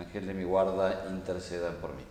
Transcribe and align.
Ángel 0.00 0.26
de 0.26 0.32
mi 0.32 0.44
guarda, 0.44 1.04
interceda 1.10 1.72
por 1.72 1.90
mí. 1.90 2.02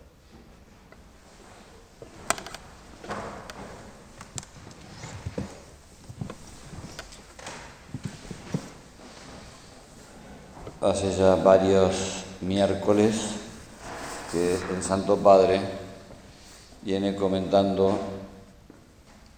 Hace 10.81 11.15
ya 11.17 11.34
varios 11.34 12.25
miércoles 12.41 13.15
que 14.31 14.53
el 14.53 14.84
Santo 14.84 15.17
Padre 15.17 15.59
viene 16.84 17.15
comentando 17.15 17.98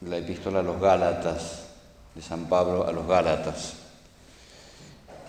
la 0.02 0.18
epístola 0.18 0.60
a 0.60 0.64
los 0.64 0.82
Gálatas, 0.82 1.68
de 2.14 2.22
San 2.22 2.50
Pablo 2.50 2.86
a 2.86 2.92
los 2.92 3.08
Gálatas. 3.08 3.76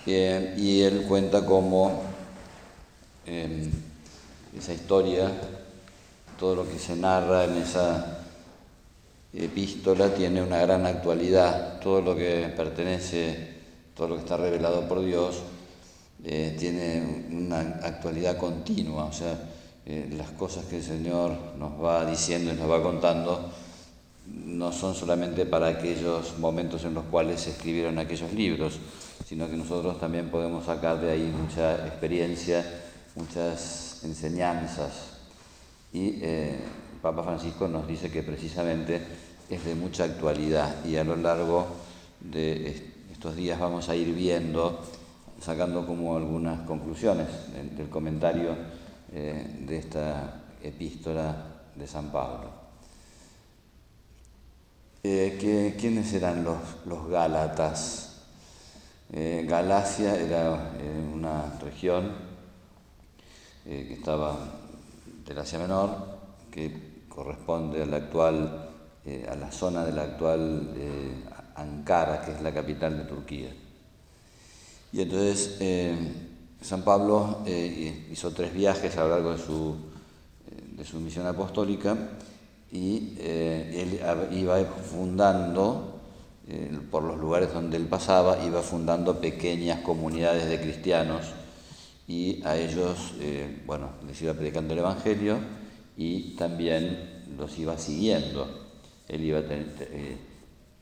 y 0.05 0.83
él 0.83 1.06
cuenta 1.06 1.47
cómo 1.47 2.12
esa 3.27 4.73
historia, 4.73 5.31
todo 6.39 6.56
lo 6.56 6.69
que 6.69 6.78
se 6.78 6.97
narra 6.97 7.45
en 7.45 7.56
esa 7.56 8.19
epístola 9.33 10.15
tiene 10.15 10.42
una 10.42 10.59
gran 10.59 10.84
actualidad, 10.87 11.81
todo 11.81 12.03
lo 12.03 12.17
que 12.17 12.53
pertenece, 12.56 13.53
todo 13.95 14.09
lo 14.09 14.15
que 14.17 14.23
está 14.23 14.37
revelado 14.37 14.87
por 14.89 15.05
Dios, 15.05 15.43
eh, 16.25 16.55
tiene 16.59 17.27
una 17.31 17.61
actualidad 17.83 18.37
continua, 18.37 19.05
o 19.05 19.12
sea, 19.12 19.39
eh, 19.84 20.09
las 20.17 20.31
cosas 20.31 20.67
que 20.67 20.77
el 20.77 20.83
Señor 20.83 21.33
nos 21.59 21.83
va 21.83 22.06
diciendo 22.06 22.53
y 22.53 22.56
nos 22.56 22.70
va 22.70 22.83
contando 22.83 23.50
no 24.27 24.70
son 24.70 24.95
solamente 24.95 25.47
para 25.47 25.67
aquellos 25.67 26.39
momentos 26.39 26.84
en 26.84 26.95
los 26.95 27.05
cuales 27.06 27.41
se 27.41 27.50
escribieron 27.50 27.98
aquellos 27.98 28.33
libros, 28.33 28.78
sino 29.27 29.48
que 29.50 29.56
nosotros 29.56 29.98
también 29.98 30.31
podemos 30.31 30.67
sacar 30.67 31.00
de 31.00 31.11
ahí 31.11 31.34
mucha 31.37 31.87
experiencia 31.87 32.65
muchas 33.15 34.01
enseñanzas 34.05 35.19
y 35.93 36.19
eh, 36.23 36.59
Papa 37.03 37.23
Francisco 37.23 37.69
nos 37.69 37.87
dice 37.87 38.11
que 38.11 38.23
precisamente 38.23 39.01
es 39.51 39.65
de 39.65 39.75
mucha 39.75 40.05
actualidad 40.05 40.85
y 40.85 40.97
a 40.97 41.05
lo 41.05 41.17
largo 41.17 41.67
de 42.21 42.93
estos 43.13 43.37
días 43.37 43.59
vamos 43.59 43.89
a 43.89 43.97
ir 43.97 44.15
viendo, 44.15 44.81
sacando 45.41 45.87
como 45.87 46.17
algunas 46.17 46.61
conclusiones 46.61 47.27
del, 47.77 47.89
comentario 47.89 48.57
eh, 49.13 49.59
de 49.67 49.77
esta 49.77 50.43
epístola 50.63 51.37
de 51.75 51.87
San 51.87 52.11
Pablo. 52.11 52.51
Eh, 55.05 55.75
¿Quiénes 55.79 56.13
eran 56.15 56.45
los, 56.45 56.59
los 56.87 57.09
Gálatas? 57.09 58.09
Galacia 59.13 60.17
era 60.17 60.73
una 61.15 61.59
región 61.61 62.31
eh, 63.65 63.85
que 63.87 63.95
estaba 63.95 64.37
del 65.25 65.39
Asia 65.39 65.56
Menor, 65.61 65.91
que 66.50 67.05
corresponde 67.09 67.81
a 67.81 67.87
la 67.87 67.99
actual, 67.99 68.71
eh, 69.06 69.25
a 69.31 69.37
la 69.37 69.53
zona 69.53 69.84
de 69.84 69.93
la 69.93 70.03
actual 70.03 70.73
eh, 70.75 71.23
Ankara, 71.55 72.22
que 72.25 72.33
es 72.33 72.43
la 72.43 72.53
capital 72.53 72.99
de 72.99 73.05
Turquía. 73.05 73.55
Y 74.93 75.01
entonces 75.01 75.59
San 76.61 76.83
Pablo 76.83 77.45
hizo 77.47 78.33
tres 78.33 78.53
viajes 78.53 78.97
a 78.97 79.05
lo 79.05 79.11
largo 79.11 79.33
de 79.33 79.39
su, 79.39 79.77
de 80.77 80.84
su 80.84 81.01
misión 81.01 81.27
apostólica 81.27 81.97
y 82.71 83.17
él 83.19 84.01
iba 84.33 84.59
fundando, 84.65 86.01
por 86.91 87.05
los 87.05 87.17
lugares 87.17 87.55
donde 87.55 87.78
él 87.78 87.87
pasaba, 87.87 88.45
iba 88.45 88.61
fundando 88.61 89.19
pequeñas 89.19 89.81
comunidades 89.81 90.47
de 90.51 90.61
cristianos 90.61 91.33
y 92.12 92.43
a 92.45 92.59
ellos, 92.59 93.15
eh, 93.21 93.62
bueno, 93.65 93.89
les 94.06 94.21
iba 94.21 94.34
predicando 94.34 94.75
el 94.75 94.81
Evangelio 94.81 95.39
y 95.97 96.37
también 96.37 97.25
los 97.39 97.59
iba 97.59 97.78
siguiendo. 97.78 98.69
Él 99.09 99.25
iba 99.25 99.39
eh, 99.41 100.19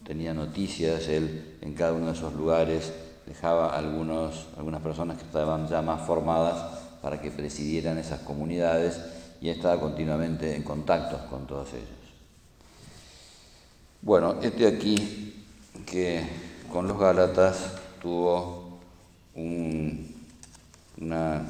tenía 0.05 0.35
noticias, 0.35 1.07
él 1.07 1.59
en 1.61 1.75
cada 1.75 1.93
uno 1.93 2.07
de 2.07 2.15
esos 2.15 2.35
lugares 2.35 2.93
dejaba 3.27 3.79
algunos, 3.79 4.49
algunas 4.59 4.83
personas 4.83 5.19
que 5.19 5.25
estaban 5.25 5.69
ya 5.69 5.83
más 5.83 6.05
formadas 6.05 6.81
para 7.01 7.21
que 7.21 7.31
presidieran 7.31 7.97
esas 7.99 8.23
comunidades 8.23 9.01
y 9.41 9.51
estaba 9.51 9.81
continuamente 9.81 10.57
en 10.57 10.65
contacto 10.65 11.31
con 11.31 11.47
todos 11.47 11.69
ellos. 11.75 11.89
Bueno, 14.03 14.35
este 14.43 14.67
aquí 14.67 15.45
que 15.87 16.25
con 16.73 16.89
los 16.89 16.99
Gálatas 16.99 17.77
tuvo 18.03 18.81
un 19.37 20.20
una 21.01 21.43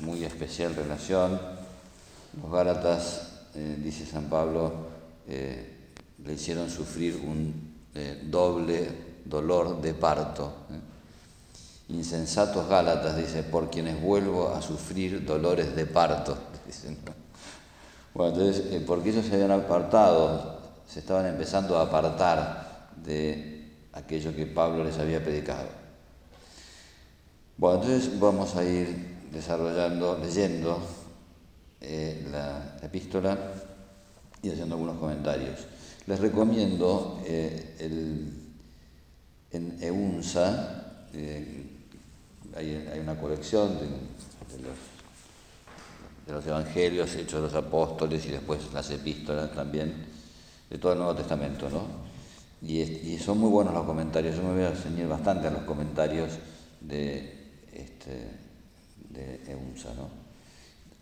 muy 0.00 0.24
especial 0.24 0.74
relación. 0.74 1.40
Los 2.40 2.52
Gálatas, 2.52 3.28
eh, 3.54 3.76
dice 3.82 4.06
San 4.06 4.24
Pablo, 4.24 4.72
eh, 5.28 5.76
le 6.24 6.32
hicieron 6.34 6.68
sufrir 6.68 7.16
un 7.16 7.74
eh, 7.94 8.22
doble 8.24 8.88
dolor 9.24 9.80
de 9.80 9.94
parto. 9.94 10.52
Insensatos 11.88 12.68
Gálatas, 12.68 13.16
dice, 13.16 13.42
por 13.42 13.70
quienes 13.70 14.00
vuelvo 14.00 14.54
a 14.54 14.62
sufrir 14.62 15.24
dolores 15.24 15.74
de 15.74 15.86
parto. 15.86 16.36
Bueno, 18.12 18.32
entonces, 18.32 18.82
porque 18.88 19.10
ellos 19.10 19.24
se 19.24 19.34
habían 19.34 19.52
apartado, 19.52 20.58
se 20.84 20.98
estaban 20.98 21.26
empezando 21.26 21.78
a 21.78 21.82
apartar 21.82 22.88
de 23.04 23.70
aquello 23.92 24.34
que 24.34 24.46
Pablo 24.46 24.82
les 24.82 24.98
había 24.98 25.22
predicado. 25.22 25.79
Bueno, 27.60 27.82
entonces 27.82 28.18
vamos 28.18 28.56
a 28.56 28.64
ir 28.64 28.88
desarrollando, 29.30 30.18
leyendo 30.18 30.80
eh, 31.82 32.26
la, 32.32 32.78
epístola 32.80 33.36
y 34.40 34.48
haciendo 34.48 34.76
algunos 34.76 34.96
comentarios. 34.96 35.66
Les 36.06 36.18
recomiendo 36.20 37.20
eh, 37.26 37.76
el, 37.80 38.32
en 39.50 39.76
EUNSA, 39.78 41.08
eh, 41.12 41.66
hay, 42.56 42.98
una 42.98 43.20
colección 43.20 43.78
de, 43.78 43.88
los, 46.32 46.46
evangelios 46.46 47.14
hechos 47.14 47.42
de 47.42 47.46
los 47.48 47.54
apóstoles 47.54 48.24
y 48.24 48.30
después 48.30 48.72
las 48.72 48.90
epístolas 48.90 49.52
también, 49.52 50.06
de 50.70 50.78
todo 50.78 50.92
el 50.92 50.98
Nuevo 50.98 51.14
Testamento, 51.14 51.68
¿no? 51.68 51.84
Y, 52.66 52.80
y 52.80 53.18
son 53.18 53.36
muy 53.36 53.50
buenos 53.50 53.74
los 53.74 53.84
comentarios, 53.84 54.34
yo 54.34 54.44
me 54.44 54.54
voy 54.54 54.62
a 54.62 54.70
enseñar 54.70 55.08
bastante 55.08 55.48
a 55.48 55.50
los 55.50 55.64
comentarios 55.64 56.38
de 56.80 57.39
este, 57.72 58.28
de 59.10 59.40
EUNSA, 59.52 59.94
¿no? 59.94 60.08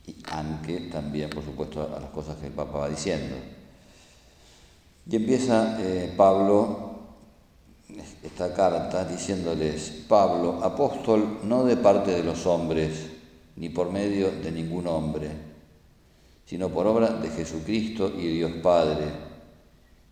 Y 0.07 0.17
aunque 0.31 0.81
también, 0.91 1.29
por 1.31 1.45
supuesto, 1.45 1.83
a 1.95 2.01
las 2.01 2.11
cosas 2.11 2.37
que 2.37 2.47
el 2.47 2.53
Papa 2.53 2.79
va 2.79 2.89
diciendo. 2.89 3.37
Y 5.11 5.17
empieza 5.17 5.79
eh, 5.81 6.13
Pablo 6.17 6.89
esta 8.23 8.53
carta 8.53 9.05
diciéndoles, 9.05 10.05
Pablo, 10.09 10.63
apóstol 10.63 11.41
no 11.45 11.65
de 11.65 11.77
parte 11.77 12.11
de 12.11 12.23
los 12.23 12.47
hombres, 12.47 13.07
ni 13.57 13.69
por 13.69 13.91
medio 13.91 14.31
de 14.31 14.53
ningún 14.53 14.87
hombre, 14.87 15.31
sino 16.47 16.69
por 16.69 16.87
obra 16.87 17.11
de 17.11 17.29
Jesucristo 17.31 18.13
y 18.17 18.29
Dios 18.29 18.53
Padre, 18.63 19.07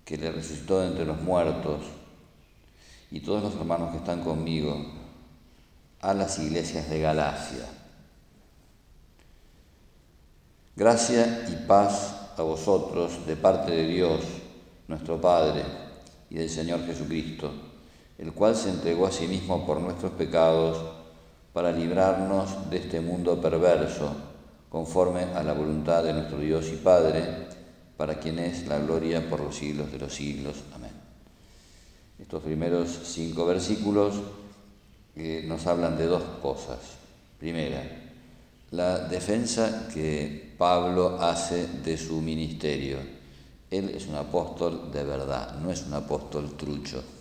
que 0.05 0.17
le 0.17 0.33
resucitó 0.33 0.85
entre 0.85 1.05
los 1.05 1.21
muertos, 1.21 1.83
y 3.11 3.21
todos 3.21 3.43
los 3.43 3.55
hermanos 3.55 3.91
que 3.93 3.99
están 3.99 4.23
conmigo, 4.23 4.77
a 6.01 6.15
las 6.15 6.39
iglesias 6.39 6.89
de 6.89 7.01
Galacia. 7.01 7.65
Gracia 10.77 11.47
y 11.49 11.67
paz 11.67 12.33
a 12.37 12.43
vosotros 12.43 13.27
de 13.27 13.37
parte 13.37 13.73
de 13.73 13.87
Dios, 13.87 14.21
nuestro 14.89 15.21
Padre, 15.21 15.63
y 16.29 16.35
del 16.35 16.51
Señor 16.51 16.85
Jesucristo, 16.85 17.51
el 18.19 18.33
cual 18.33 18.55
se 18.57 18.71
entregó 18.71 19.07
a 19.07 19.13
sí 19.13 19.27
mismo 19.27 19.65
por 19.65 19.81
nuestros 19.81 20.13
pecados 20.13 20.79
para 21.53 21.73
librarnos 21.73 22.69
de 22.69 22.79
este 22.79 23.01
mundo 23.01 23.41
perverso, 23.41 24.15
conforme 24.69 25.23
a 25.23 25.43
la 25.43 25.55
voluntad 25.55 26.03
de 26.05 26.13
nuestro 26.13 26.39
Dios 26.39 26.67
y 26.69 26.77
Padre, 26.77 27.47
para 27.97 28.19
quien 28.19 28.39
es 28.39 28.67
la 28.67 28.79
gloria 28.79 29.29
por 29.31 29.41
los 29.41 29.57
siglos 29.57 29.91
de 29.91 29.99
los 29.99 30.15
siglos. 30.15 30.57
Amén. 30.75 30.93
Estos 32.19 32.43
primeros 32.43 32.91
cinco 33.05 33.47
versículos 33.47 34.17
nos 35.17 35.67
hablan 35.67 35.97
de 35.97 36.07
dos 36.07 36.23
cosas. 36.43 36.79
Primera, 37.39 37.83
la 38.71 39.01
defensa 39.01 39.89
que 39.93 40.55
Pablo 40.57 41.19
hace 41.21 41.67
de 41.85 41.97
su 41.97 42.21
ministerio. 42.21 42.99
Él 43.71 43.91
es 43.91 44.07
un 44.07 44.15
apóstol 44.15 44.91
de 44.93 45.05
verdad, 45.05 45.57
no 45.57 45.71
es 45.71 45.83
un 45.83 45.95
apóstol 45.95 46.57
trucho. 46.57 47.03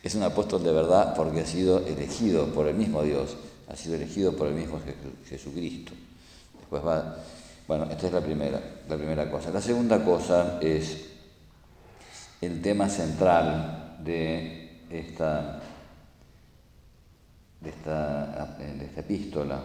Es 0.00 0.14
un 0.14 0.22
apóstol 0.22 0.62
de 0.62 0.72
verdad 0.72 1.12
porque 1.14 1.40
ha 1.40 1.46
sido 1.46 1.84
elegido 1.84 2.46
por 2.54 2.68
el 2.68 2.76
mismo 2.76 3.02
Dios, 3.02 3.36
ha 3.68 3.74
sido 3.74 3.96
elegido 3.96 4.32
por 4.32 4.46
el 4.46 4.54
mismo 4.54 4.80
Jesucristo. 5.28 5.92
Después 6.56 6.86
va, 6.86 7.16
bueno, 7.66 7.84
esta 7.90 8.06
es 8.06 8.12
la 8.12 8.20
primera, 8.20 8.62
la 8.88 8.96
primera 8.96 9.28
cosa. 9.28 9.50
La 9.50 9.60
segunda 9.60 10.02
cosa 10.04 10.60
es 10.62 11.04
el 12.40 12.62
tema 12.62 12.88
central 12.88 13.98
de 14.04 14.84
esta, 14.88 15.57
de 17.60 17.70
esta, 17.70 18.56
de 18.58 18.84
esta 18.84 19.00
epístola, 19.00 19.62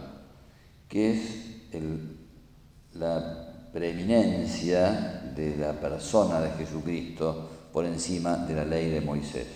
que 0.87 1.11
es 1.11 1.19
la 2.93 3.69
preeminencia 3.71 5.31
de 5.35 5.57
la 5.57 5.73
persona 5.73 6.39
de 6.41 6.51
Jesucristo 6.51 7.49
por 7.71 7.85
encima 7.85 8.37
de 8.37 8.55
la 8.55 8.65
ley 8.65 8.89
de 8.89 9.01
Moisés. 9.01 9.47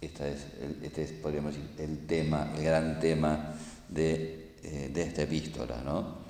Este 0.00 0.32
es, 0.32 0.46
este 0.82 1.02
es 1.02 1.12
podríamos 1.12 1.54
decir, 1.54 1.70
el 1.78 2.06
tema, 2.06 2.52
el 2.56 2.64
gran 2.64 3.00
tema 3.00 3.54
de, 3.88 4.54
eh, 4.62 4.90
de 4.92 5.02
esta 5.02 5.22
epístola, 5.22 5.82
¿no? 5.84 6.25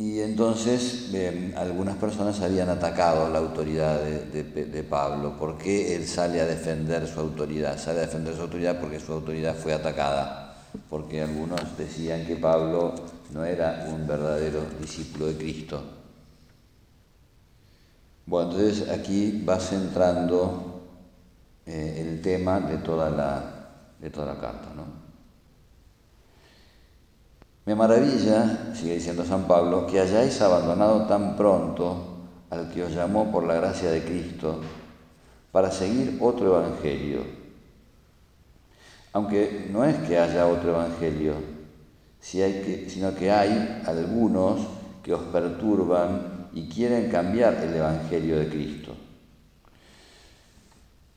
Y 0.00 0.22
entonces 0.22 1.10
algunas 1.56 1.94
personas 1.96 2.40
habían 2.40 2.70
atacado 2.70 3.28
la 3.28 3.38
autoridad 3.38 4.00
de, 4.00 4.82
Pablo. 4.88 5.36
¿Por 5.36 5.58
qué 5.58 5.94
él 5.94 6.08
sale 6.08 6.40
a 6.40 6.46
defender 6.46 7.06
su 7.06 7.20
autoridad? 7.20 7.78
Sale 7.78 7.98
a 7.98 8.06
defender 8.06 8.34
su 8.34 8.40
autoridad 8.40 8.80
porque 8.80 8.98
su 8.98 9.12
autoridad 9.12 9.54
fue 9.54 9.74
atacada. 9.74 10.56
Porque 10.88 11.20
algunos 11.20 11.76
decían 11.76 12.24
que 12.24 12.36
Pablo 12.36 12.94
no 13.34 13.44
era 13.44 13.88
un 13.90 14.06
verdadero 14.06 14.62
discípulo 14.80 15.26
de 15.26 15.36
Cristo. 15.36 15.84
Bueno, 18.24 18.52
entonces 18.52 18.88
aquí 18.88 19.44
va 19.46 19.60
centrando 19.60 20.80
eh, 21.66 22.06
el 22.08 22.22
tema 22.22 22.58
de 22.58 22.78
toda 22.78 23.10
la, 23.10 23.68
de 24.00 24.08
toda 24.08 24.32
la 24.32 24.40
carta. 24.40 24.72
¿no? 24.74 24.99
Me 27.66 27.74
maravilla, 27.74 28.72
sigue 28.74 28.94
diciendo 28.94 29.24
San 29.24 29.44
Pablo, 29.44 29.86
que 29.86 30.00
hayáis 30.00 30.40
abandonado 30.40 31.06
tan 31.06 31.36
pronto 31.36 32.10
al 32.48 32.70
que 32.70 32.82
os 32.82 32.92
llamó 32.92 33.30
por 33.30 33.44
la 33.44 33.54
gracia 33.54 33.90
de 33.90 34.02
Cristo 34.02 34.60
para 35.52 35.70
seguir 35.70 36.18
otro 36.20 36.58
evangelio. 36.58 37.20
Aunque 39.12 39.68
no 39.70 39.84
es 39.84 39.96
que 40.08 40.18
haya 40.18 40.46
otro 40.46 40.70
evangelio, 40.70 41.34
sino 42.20 43.14
que 43.14 43.30
hay 43.30 43.82
algunos 43.86 44.60
que 45.02 45.12
os 45.12 45.22
perturban 45.24 46.48
y 46.52 46.68
quieren 46.68 47.10
cambiar 47.10 47.54
el 47.54 47.74
evangelio 47.74 48.38
de 48.38 48.48
Cristo. 48.48 48.94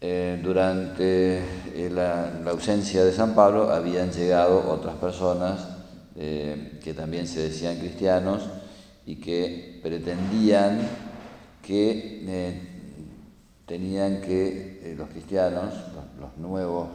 Eh, 0.01 0.41
durante 0.43 1.37
eh, 1.37 1.89
la 1.89 2.33
ausencia 2.51 3.05
de 3.05 3.13
San 3.13 3.33
Pablo 3.33 3.71
habían 3.71 4.11
llegado 4.11 4.69
otras 4.69 4.95
personas 4.95 5.72
eh, 6.15 6.79
que 6.83 6.93
también 6.93 7.27
se 7.27 7.41
decían 7.41 7.79
cristianos 7.79 8.43
y 9.05 9.15
que 9.15 9.79
pretendían 9.81 10.79
que 11.63 12.23
eh, 12.27 12.61
tenían 13.65 14.21
que 14.21 14.79
eh, 14.83 14.95
los 14.95 15.09
cristianos, 15.09 15.73
los, 16.19 16.37
nuevos 16.37 16.89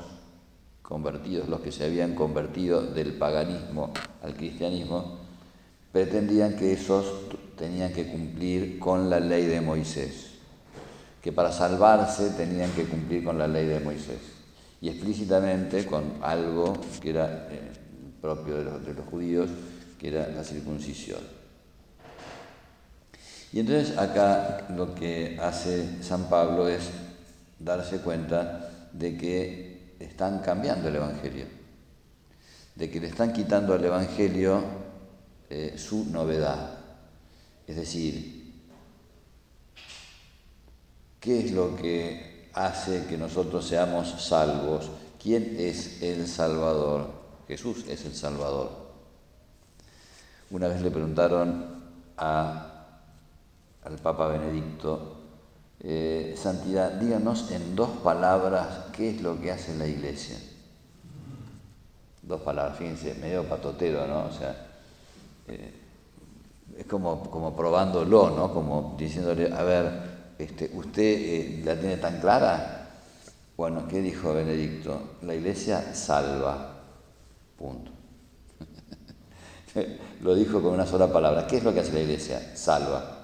convertidos, 0.83 1.49
los 1.49 1.61
que 1.61 1.73
se 1.73 1.85
habían 1.85 2.15
convertido 2.15 2.83
del 2.83 3.15
paganismo 3.15 3.93
al 4.23 4.35
cristianismo, 4.35 5.19
pretendían 5.91 6.55
que 6.55 6.73
esos 6.73 7.29
tenían 7.57 7.93
que 7.93 8.07
cumplir 8.07 8.79
con 8.79 9.11
la 9.11 9.19
ley 9.19 9.47
de 9.47 9.61
Moisés, 9.61 10.35
que 11.21 11.33
para 11.33 11.51
salvarse 11.51 12.31
tenían 12.31 12.71
que 12.71 12.85
cumplir 12.85 13.25
con 13.25 13.37
la 13.37 13.49
ley 13.49 13.67
de 13.67 13.81
Moisés, 13.81 14.21
y 14.81 14.91
explícitamente 14.91 15.85
con 15.87 16.05
algo 16.23 16.75
que 17.01 17.11
era 17.11 17.49
propio 18.21 18.57
de 18.57 18.95
los, 18.95 19.07
judíos, 19.07 19.51
que 19.99 20.09
era 20.09 20.29
la 20.29 20.45
circuncisión. 20.45 21.21
Y 23.53 23.61
entonces 23.61 23.97
acá 23.97 24.67
lo 24.77 24.95
que 24.95 25.39
hace 25.41 26.03
San 26.03 26.29
Pablo 26.29 26.69
es 26.69 26.91
darse 27.59 27.99
cuenta 27.99 28.89
de 28.93 29.17
que 29.17 29.95
están 29.99 30.41
cambiando 30.41 30.89
el 30.89 30.97
Evangelio, 30.97 31.47
de 32.75 32.91
que 32.91 33.01
le 33.01 33.09
están 33.09 33.33
quitando 33.33 33.73
al 33.75 33.85
Evangelio 33.85 34.63
eh, 35.51 35.75
su 35.79 36.05
novedad. 36.11 36.79
Es 37.67 37.77
decir, 37.77 38.53
¿qué 41.21 41.41
es 41.41 41.53
lo 41.53 41.75
que 41.77 42.51
hace 42.53 43.07
que 43.07 43.17
nosotros 43.17 43.67
seamos 43.67 44.23
salvos? 44.23 44.91
¿Quién 45.21 45.57
es 45.59 46.03
el 46.03 46.27
Salvador? 46.27 47.18
Jesús 47.49 47.87
es 47.89 48.05
el 48.05 48.15
Salvador. 48.15 48.71
Una 50.51 50.69
vez 50.69 50.83
le 50.83 50.91
preguntaron 50.91 51.83
al 52.17 53.97
Papa 54.03 54.29
Benedicto, 54.29 55.17
eh, 55.81 56.35
Santidad, 56.37 56.93
díganos 56.93 57.51
en 57.51 57.75
dos 57.75 57.89
palabras 58.03 58.87
qué 58.93 59.11
es 59.11 59.23
lo 59.23 59.41
que 59.41 59.51
hace 59.51 59.77
la 59.77 59.87
iglesia. 59.87 60.37
Dos 62.23 62.43
palabras, 62.43 62.77
fíjense, 62.77 63.15
medio 63.15 63.45
patotero, 63.45 64.07
¿no? 64.07 64.27
O 64.27 64.33
sea, 64.33 64.67
eh, 65.47 65.73
es 66.77 66.87
como, 66.87 67.31
como 67.31 67.57
probándolo, 67.57 68.31
¿no? 68.31 68.53
Como 68.53 68.95
diciéndole, 68.99 69.51
a 69.53 69.63
ver, 69.63 69.93
este, 70.39 70.71
¿usted 70.75 71.03
eh, 71.03 71.63
la 71.65 71.77
tiene 71.77 71.97
tan 71.97 72.21
clara? 72.21 72.91
Bueno, 73.57 73.89
¿qué 73.89 74.03
dijo 74.03 74.35
Benedicto? 74.35 75.17
La 75.23 75.35
iglesia 75.35 75.95
salva. 75.95 76.78
Punto. 77.59 77.91
lo 80.23 80.35
dijo 80.35 80.63
con 80.63 80.75
una 80.75 80.87
sola 80.87 81.13
palabra. 81.13 81.47
¿Qué 81.47 81.59
es 81.59 81.65
lo 81.65 81.75
que 81.75 81.81
hace 81.81 81.93
la 81.93 82.01
iglesia? 82.01 82.57
Salva. 82.57 83.17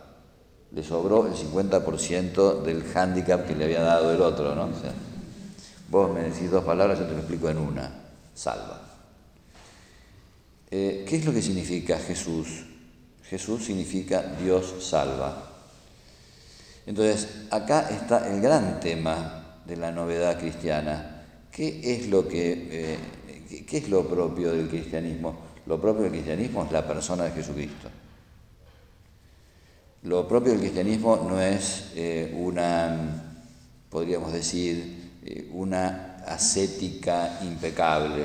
Le 0.72 0.82
sobró 0.82 1.26
el 1.26 1.34
50% 1.34 2.62
del 2.62 2.82
hándicap 2.82 3.46
que 3.46 3.54
le 3.54 3.64
había 3.64 3.82
dado 3.82 4.12
el 4.12 4.20
otro, 4.20 4.54
¿no? 4.54 4.68
vos 5.88 6.12
me 6.12 6.22
decís 6.22 6.50
dos 6.50 6.64
palabras, 6.64 6.98
yo 6.98 7.06
te 7.06 7.12
lo 7.12 7.18
explico 7.18 7.48
en 7.48 7.58
una. 7.58 8.02
Salva. 8.34 8.80
Eh, 10.68 11.04
¿Qué 11.08 11.16
es 11.16 11.24
lo 11.24 11.32
que 11.32 11.40
significa 11.40 11.96
Jesús? 11.98 12.64
Jesús 13.28 13.64
significa 13.64 14.22
Dios 14.42 14.74
salva. 14.80 15.50
Entonces, 16.86 17.28
acá 17.50 17.88
está 17.90 18.28
el 18.28 18.40
gran 18.40 18.80
tema 18.80 19.60
de 19.64 19.76
la 19.76 19.92
novedad 19.92 20.38
cristiana. 20.38 21.22
¿Qué 21.52 21.94
es 21.94 22.08
lo 22.08 22.26
que 22.26 22.68
eh, 22.70 22.98
¿Qué, 23.62 23.78
es 23.78 23.88
lo 23.88 24.06
propio 24.08 24.52
del 24.52 24.68
cristianismo? 24.68 25.36
Lo 25.66 25.80
propio 25.80 26.02
del 26.02 26.12
cristianismo 26.12 26.64
es 26.64 26.72
la 26.72 26.86
persona 26.86 27.24
de 27.24 27.30
Jesucristo. 27.30 27.88
Lo 30.02 30.26
propio 30.28 30.52
del 30.52 30.60
cristianismo 30.60 31.16
no 31.28 31.40
es 31.40 31.92
eh, 31.94 32.34
una, 32.38 33.40
podríamos 33.88 34.32
decir, 34.32 35.20
eh, 35.24 35.48
una 35.52 36.16
ascética 36.26 37.38
impecable. 37.42 38.24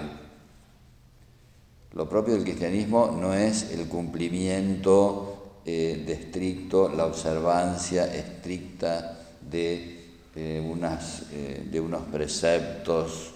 Lo 1.94 2.10
propio 2.10 2.34
del 2.34 2.44
cristianismo 2.44 3.16
no 3.20 3.34
es 3.34 3.72
el 3.72 3.88
cumplimiento 3.88 5.62
eh, 5.66 6.04
de 6.06 6.14
estricto, 6.14 6.90
la 6.90 7.06
observancia 7.06 8.14
estricta 8.14 9.18
de, 9.50 9.96
unas, 10.66 11.26
de 11.32 11.80
unos 11.80 12.04
preceptos 12.04 13.34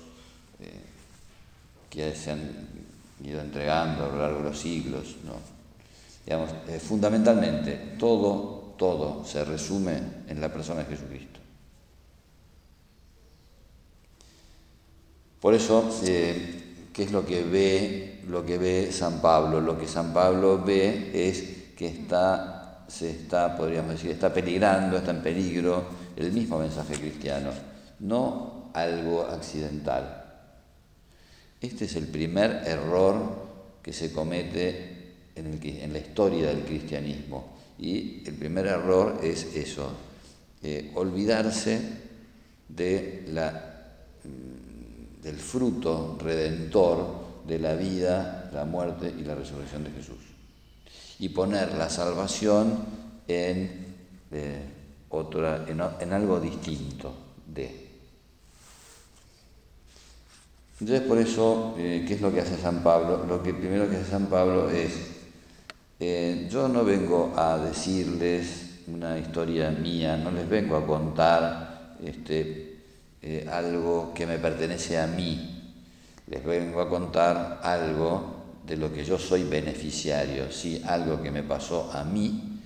que 1.93 2.15
se 2.15 2.31
han 2.31 2.49
ido 3.23 3.39
entregando 3.39 4.05
a 4.05 4.07
lo 4.07 4.17
largo 4.17 4.37
de 4.39 4.49
los 4.49 4.59
siglos. 4.59 5.15
¿no? 5.23 5.33
Digamos, 6.25 6.49
eh, 6.67 6.79
fundamentalmente, 6.79 7.95
todo, 7.99 8.73
todo 8.77 9.23
se 9.25 9.45
resume 9.45 10.01
en 10.27 10.41
la 10.41 10.51
persona 10.51 10.83
de 10.83 10.95
Jesucristo. 10.95 11.39
Por 15.39 15.53
eso, 15.53 15.91
eh, 16.03 16.87
¿qué 16.91 17.03
es 17.03 17.11
lo 17.11 17.25
que 17.25 17.43
ve, 17.43 18.21
lo 18.27 18.43
que 18.43 18.57
ve 18.57 18.91
San 18.91 19.21
Pablo? 19.21 19.61
Lo 19.61 19.77
que 19.77 19.87
San 19.87 20.13
Pablo 20.13 20.63
ve 20.63 21.11
es 21.13 21.73
que 21.77 21.87
está, 21.87 22.85
se 22.87 23.11
está, 23.11 23.55
podríamos 23.55 23.91
decir, 23.91 24.11
está 24.11 24.33
peligrando, 24.33 24.97
está 24.97 25.11
en 25.11 25.21
peligro 25.21 25.83
el 26.15 26.31
mismo 26.31 26.57
mensaje 26.57 26.95
cristiano, 26.95 27.51
no 27.99 28.71
algo 28.73 29.23
accidental. 29.23 30.22
Este 31.63 31.85
es 31.85 31.95
el 31.95 32.07
primer 32.07 32.63
error 32.65 33.79
que 33.81 33.93
se 33.93 34.11
comete 34.11 35.13
en, 35.33 35.93
la 35.93 35.97
historia 35.97 36.47
del 36.47 36.65
cristianismo. 36.65 37.53
Y 37.79 38.21
el 38.27 38.33
primer 38.33 38.67
error 38.67 39.21
es 39.23 39.55
eso, 39.55 39.93
eh, 40.61 40.91
olvidarse 40.95 41.79
la, 43.27 43.95
del 45.21 45.37
fruto 45.37 46.17
redentor 46.21 47.45
de 47.47 47.59
la 47.59 47.75
vida, 47.75 48.51
la 48.53 48.65
muerte 48.65 49.13
y 49.17 49.23
la 49.23 49.33
resurrección 49.33 49.85
de 49.85 49.91
Jesús. 49.91 50.19
Y 51.19 51.29
poner 51.29 51.75
la 51.75 51.89
salvación 51.89 52.77
en, 53.25 53.95
eh, 54.31 54.61
en, 56.01 56.11
algo 56.11 56.41
distinto 56.41 57.13
de. 57.47 57.82
Entonces 60.83 61.07
por 61.07 61.17
eso, 61.17 61.75
eh, 61.77 62.03
¿qué 62.05 62.15
es 62.15 62.19
lo 62.19 62.33
que 62.33 62.41
hace 62.41 62.57
San 62.57 62.83
Pablo? 62.83 63.23
Lo 63.25 63.41
que 63.41 63.53
primero 63.53 63.89
que 63.89 63.95
hace 63.95 64.11
San 64.11 64.25
Pablo 64.25 64.69
es, 64.69 64.91
eh, 65.97 66.45
yo 66.51 66.67
no 66.67 66.83
vengo 66.83 67.31
a 67.37 67.57
decirles 67.57 68.81
una 68.87 69.17
historia 69.17 69.71
mía, 69.71 70.17
no 70.17 70.29
les 70.29 70.49
vengo 70.49 70.75
a 70.75 70.85
contar 70.85 71.95
este, 72.03 72.79
algo 73.49 74.11
que 74.13 74.27
me 74.27 74.37
pertenece 74.39 74.99
a 74.99 75.07
mí, 75.07 75.71
les 76.27 76.43
vengo 76.43 76.81
a 76.81 76.89
contar 76.89 77.61
algo 77.63 78.43
de 78.67 78.75
lo 78.75 78.91
que 78.91 79.05
yo 79.05 79.17
soy 79.17 79.45
beneficiario, 79.45 80.51
sí, 80.51 80.83
algo 80.85 81.21
que 81.21 81.31
me 81.31 81.43
pasó 81.43 81.93
a 81.93 82.03
mí, 82.03 82.59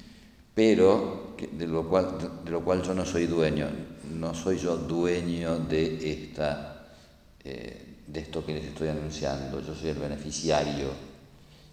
pero 0.55 1.35
de 1.51 1.67
lo 1.67 1.87
cual, 1.87 2.17
de 2.43 2.49
lo 2.49 2.63
cual 2.63 2.81
yo 2.81 2.95
no 2.95 3.05
soy 3.05 3.27
dueño, 3.27 3.67
no 4.11 4.33
soy 4.33 4.57
yo 4.57 4.75
dueño 4.75 5.59
de, 5.59 6.13
esta, 6.13 6.87
eh, 7.43 7.87
de 8.07 8.21
esto 8.21 8.45
que 8.45 8.53
les 8.53 8.65
estoy 8.65 8.87
anunciando, 8.87 9.61
yo 9.61 9.75
soy 9.75 9.89
el 9.89 9.99
beneficiario. 9.99 10.89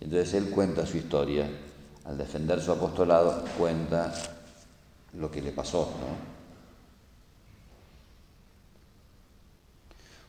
Entonces 0.01 0.35
él 0.35 0.51
cuenta 0.51 0.85
su 0.85 0.97
historia, 0.97 1.49
al 2.05 2.19
defender 2.19 2.61
su 2.61 2.73
apostolado 2.73 3.45
cuenta 3.57 4.13
lo 5.19 5.31
que 5.31 5.41
le 5.41 5.53
pasó, 5.53 5.95
¿no? 6.01 6.35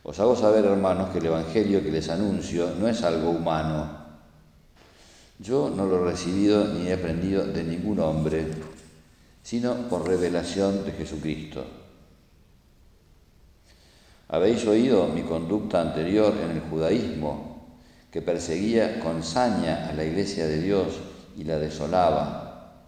Os 0.08 0.20
hago 0.20 0.36
saber, 0.36 0.64
hermanos, 0.64 1.10
que 1.10 1.18
el 1.18 1.26
Evangelio 1.26 1.82
que 1.82 1.90
les 1.90 2.08
anuncio 2.08 2.70
no 2.78 2.86
es 2.86 3.02
algo 3.02 3.30
humano. 3.30 4.06
Yo 5.40 5.68
no 5.68 5.84
lo 5.84 5.96
he 5.96 6.12
recibido 6.12 6.64
ni 6.68 6.86
he 6.86 6.92
aprendido 6.92 7.44
de 7.44 7.64
ningún 7.64 7.98
hombre, 7.98 8.46
sino 9.42 9.74
por 9.88 10.06
revelación 10.06 10.84
de 10.84 10.92
Jesucristo. 10.92 11.64
Habéis 14.28 14.66
oído 14.66 15.08
mi 15.08 15.22
conducta 15.22 15.80
anterior 15.80 16.34
en 16.42 16.50
el 16.50 16.60
judaísmo, 16.60 17.56
que 18.10 18.22
perseguía 18.22 19.00
con 19.00 19.22
saña 19.22 19.88
a 19.88 19.92
la 19.92 20.04
iglesia 20.04 20.46
de 20.46 20.60
Dios 20.60 21.00
y 21.36 21.44
la 21.44 21.58
desolaba, 21.58 22.82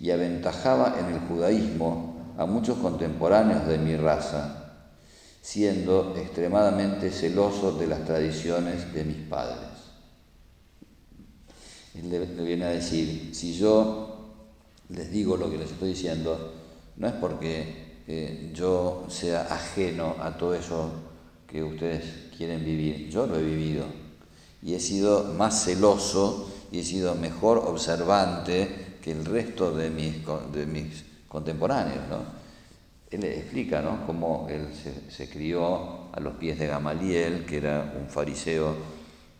y 0.00 0.10
aventajaba 0.10 0.96
en 0.98 1.14
el 1.14 1.20
judaísmo 1.20 2.34
a 2.36 2.46
muchos 2.46 2.78
contemporáneos 2.78 3.66
de 3.66 3.78
mi 3.78 3.96
raza 3.96 4.58
siendo 5.48 6.14
extremadamente 6.14 7.10
celoso 7.10 7.72
de 7.72 7.86
las 7.86 8.04
tradiciones 8.04 8.92
de 8.92 9.02
mis 9.02 9.16
padres. 9.16 9.70
Él 11.94 12.10
le, 12.10 12.18
viene 12.44 12.66
a 12.66 12.68
decir, 12.68 13.34
si 13.34 13.54
yo 13.54 14.34
les 14.90 15.10
digo 15.10 15.38
lo 15.38 15.50
que 15.50 15.56
les 15.56 15.70
estoy 15.70 15.88
diciendo, 15.90 16.52
no 16.96 17.06
es 17.06 17.14
porque 17.14 17.87
yo 18.54 19.04
sea 19.08 19.42
ajeno 19.42 20.16
a 20.20 20.36
todo 20.38 20.54
eso 20.54 20.90
que 21.46 21.62
ustedes 21.62 22.30
quieren 22.36 22.64
vivir, 22.64 23.10
yo 23.10 23.26
lo 23.26 23.36
he 23.36 23.42
vivido 23.42 23.84
y 24.62 24.74
he 24.74 24.80
sido 24.80 25.24
más 25.34 25.64
celoso 25.64 26.50
y 26.70 26.80
he 26.80 26.84
sido 26.84 27.14
mejor 27.14 27.58
observante 27.58 28.96
que 29.02 29.12
el 29.12 29.24
resto 29.24 29.72
de 29.72 29.90
mis, 29.90 30.16
de 30.52 30.66
mis 30.66 31.04
contemporáneos. 31.28 32.04
él 33.10 33.24
explica 33.24 33.80
¿no? 33.80 34.06
cómo 34.06 34.46
él 34.50 34.68
se, 35.08 35.28
crió 35.28 36.12
a 36.12 36.20
los 36.20 36.34
pies 36.34 36.58
de 36.58 36.66
Gamaliel, 36.66 37.44
que 37.44 37.58
era 37.58 37.94
un 37.98 38.08
fariseo 38.08 38.74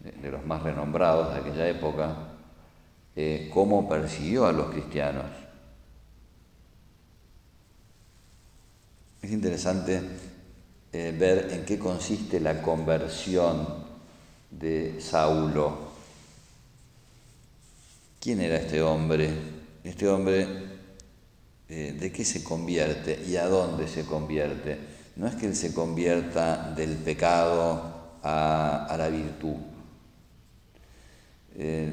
de, 0.01 0.31
los 0.31 0.45
más 0.47 0.63
renombrados 0.63 1.35
de 1.35 1.41
aquella 1.41 1.69
época, 1.69 2.15
eh, 3.17 3.51
cómo 3.53 3.89
persiguió 3.89 4.47
a 4.47 4.53
los 4.53 4.71
cristianos. 4.71 5.48
Es 9.21 9.33
interesante 9.33 10.01
eh, 10.93 11.15
ver 11.19 11.49
en 11.53 11.65
qué 11.65 11.79
consiste 11.79 12.39
la 12.41 12.63
conversión 12.63 13.67
de 14.51 15.01
Saulo. 15.01 15.89
¿Quién 18.21 18.41
era 18.41 18.57
este 18.57 18.81
hombre? 18.81 19.31
Este 19.83 20.09
hombre 20.09 20.47
eh, 21.69 21.97
de 21.99 22.13
qué 22.13 22.25
se 22.25 22.45
convierte 22.45 23.23
y 23.27 23.37
a 23.37 23.47
dónde 23.47 23.89
se 23.89 24.05
convierte. 24.05 24.79
No 25.17 25.27
es 25.27 25.35
que 25.35 25.47
él 25.47 25.57
se 25.57 25.75
convierta 25.75 26.73
del 26.77 26.97
pecado 26.97 28.19
a, 28.23 28.95
la 28.97 29.09
virtud. 29.09 29.57
Eh, 31.57 31.93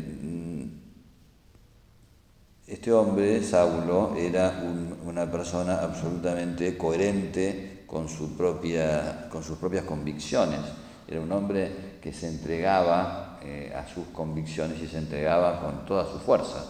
este 2.68 2.92
hombre, 2.92 3.44
Saulo, 3.44 4.16
era 4.18 4.64
una 5.06 5.30
persona 5.30 5.82
absolutamente 5.82 6.76
coherente 6.76 7.84
con, 7.86 8.10
su 8.10 8.36
propia, 8.36 9.30
con 9.30 9.44
sus 9.44 9.58
propias 9.58 9.86
convicciones. 9.86 10.62
Era 11.08 11.22
un 11.22 11.32
hombre 11.32 12.00
que 12.02 12.12
se 12.12 12.28
entregaba 12.28 13.40
eh, 13.44 13.72
a 13.76 13.88
sus 13.88 14.08
convicciones 14.08 14.82
y 14.82 14.88
se 14.88 14.98
entregaba 14.98 15.62
con 15.62 15.86
toda 15.86 16.12
su 16.12 16.18
fuerza. 16.18 16.66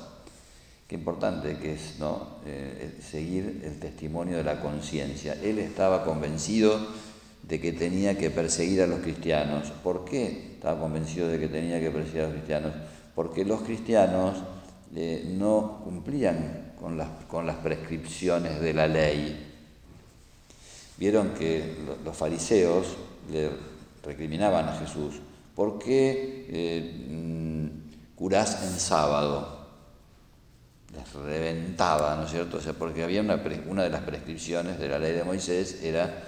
Qué 0.85 0.95
importante 0.95 1.57
que 1.57 1.73
es 1.73 1.95
¿no? 1.97 2.39
Eh, 2.45 2.99
seguir 3.01 3.61
el 3.63 3.79
testimonio 3.79 4.37
de 4.37 4.43
la 4.43 4.59
conciencia. 4.59 5.37
Él 5.41 5.59
estaba 5.59 6.03
convencido 6.03 6.77
de 7.41 7.61
que 7.61 7.71
tenía 7.71 8.17
que 8.17 8.29
perseguir 8.29 8.81
a 8.81 8.87
los 8.87 8.99
cristianos. 8.99 9.71
¿Por 9.83 10.03
qué 10.03 10.55
estaba 10.55 10.79
convencido 10.79 11.29
de 11.29 11.39
que 11.39 11.47
tenía 11.47 11.79
que 11.79 11.89
perseguir 11.89 12.21
a 12.21 12.25
los 12.25 12.33
cristianos? 12.33 12.73
Porque 13.15 13.45
los 13.45 13.61
cristianos 13.61 14.43
eh, 14.95 15.25
no 15.37 15.81
cumplían 15.83 16.73
con 16.79 16.97
las, 16.97 17.09
con 17.27 17.45
las 17.45 17.57
prescripciones 17.57 18.61
de 18.61 18.73
la 18.73 18.87
ley. 18.87 19.53
Vieron 20.97 21.29
que 21.29 21.75
los 22.03 22.15
fariseos 22.15 22.95
le 23.31 23.51
recriminaban 24.03 24.69
a 24.69 24.77
Jesús. 24.77 25.15
¿Por 25.53 25.79
qué 25.79 26.47
eh, 26.49 27.07
mm, 27.09 28.15
curás 28.15 28.63
en 28.63 28.79
sábado? 28.79 29.55
les 30.95 31.13
reventaba, 31.13 32.15
¿no 32.15 32.23
es 32.23 32.31
cierto? 32.31 32.57
O 32.57 32.61
sea, 32.61 32.71
porque 32.71 33.03
había 33.03 33.19
una, 33.19 33.41
una 33.67 33.83
de 33.83 33.89
las 33.89 34.01
prescripciones 34.03 34.79
de 34.79 34.87
la 34.87 34.97
ley 34.97 35.11
de 35.11 35.23
Moisés 35.25 35.83
era 35.83 36.23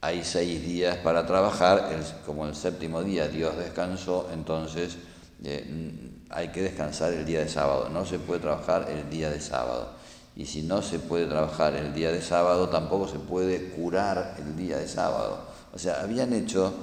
hay 0.00 0.22
seis 0.22 0.64
días 0.64 0.98
para 0.98 1.26
trabajar, 1.26 1.90
como 2.24 2.46
el 2.46 2.54
séptimo 2.54 3.02
día 3.02 3.28
Dios 3.28 3.56
descansó, 3.56 4.28
entonces 4.32 4.98
eh, 5.42 6.05
hay 6.36 6.48
que 6.48 6.60
descansar 6.60 7.14
el 7.14 7.24
día 7.24 7.40
de 7.40 7.48
sábado, 7.48 7.88
no 7.88 8.04
se 8.04 8.18
puede 8.18 8.40
trabajar 8.40 8.90
el 8.90 9.08
día 9.08 9.30
de 9.30 9.40
sábado. 9.40 9.88
Y 10.36 10.44
si 10.44 10.60
no 10.60 10.82
se 10.82 10.98
puede 10.98 11.24
trabajar 11.24 11.74
el 11.74 11.94
día 11.94 12.12
de 12.12 12.20
sábado, 12.20 12.68
tampoco 12.68 13.08
se 13.08 13.18
puede 13.18 13.70
curar 13.70 14.36
el 14.38 14.54
día 14.54 14.76
de 14.76 14.86
sábado. 14.86 15.38
O 15.72 15.78
sea, 15.78 16.02
habían 16.02 16.34
hecho 16.34 16.74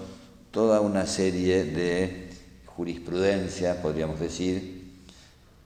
toda 0.49 0.81
una 0.81 1.05
serie 1.05 1.65
de 1.65 2.31
jurisprudencias, 2.65 3.77
podríamos 3.77 4.19
decir, 4.19 4.91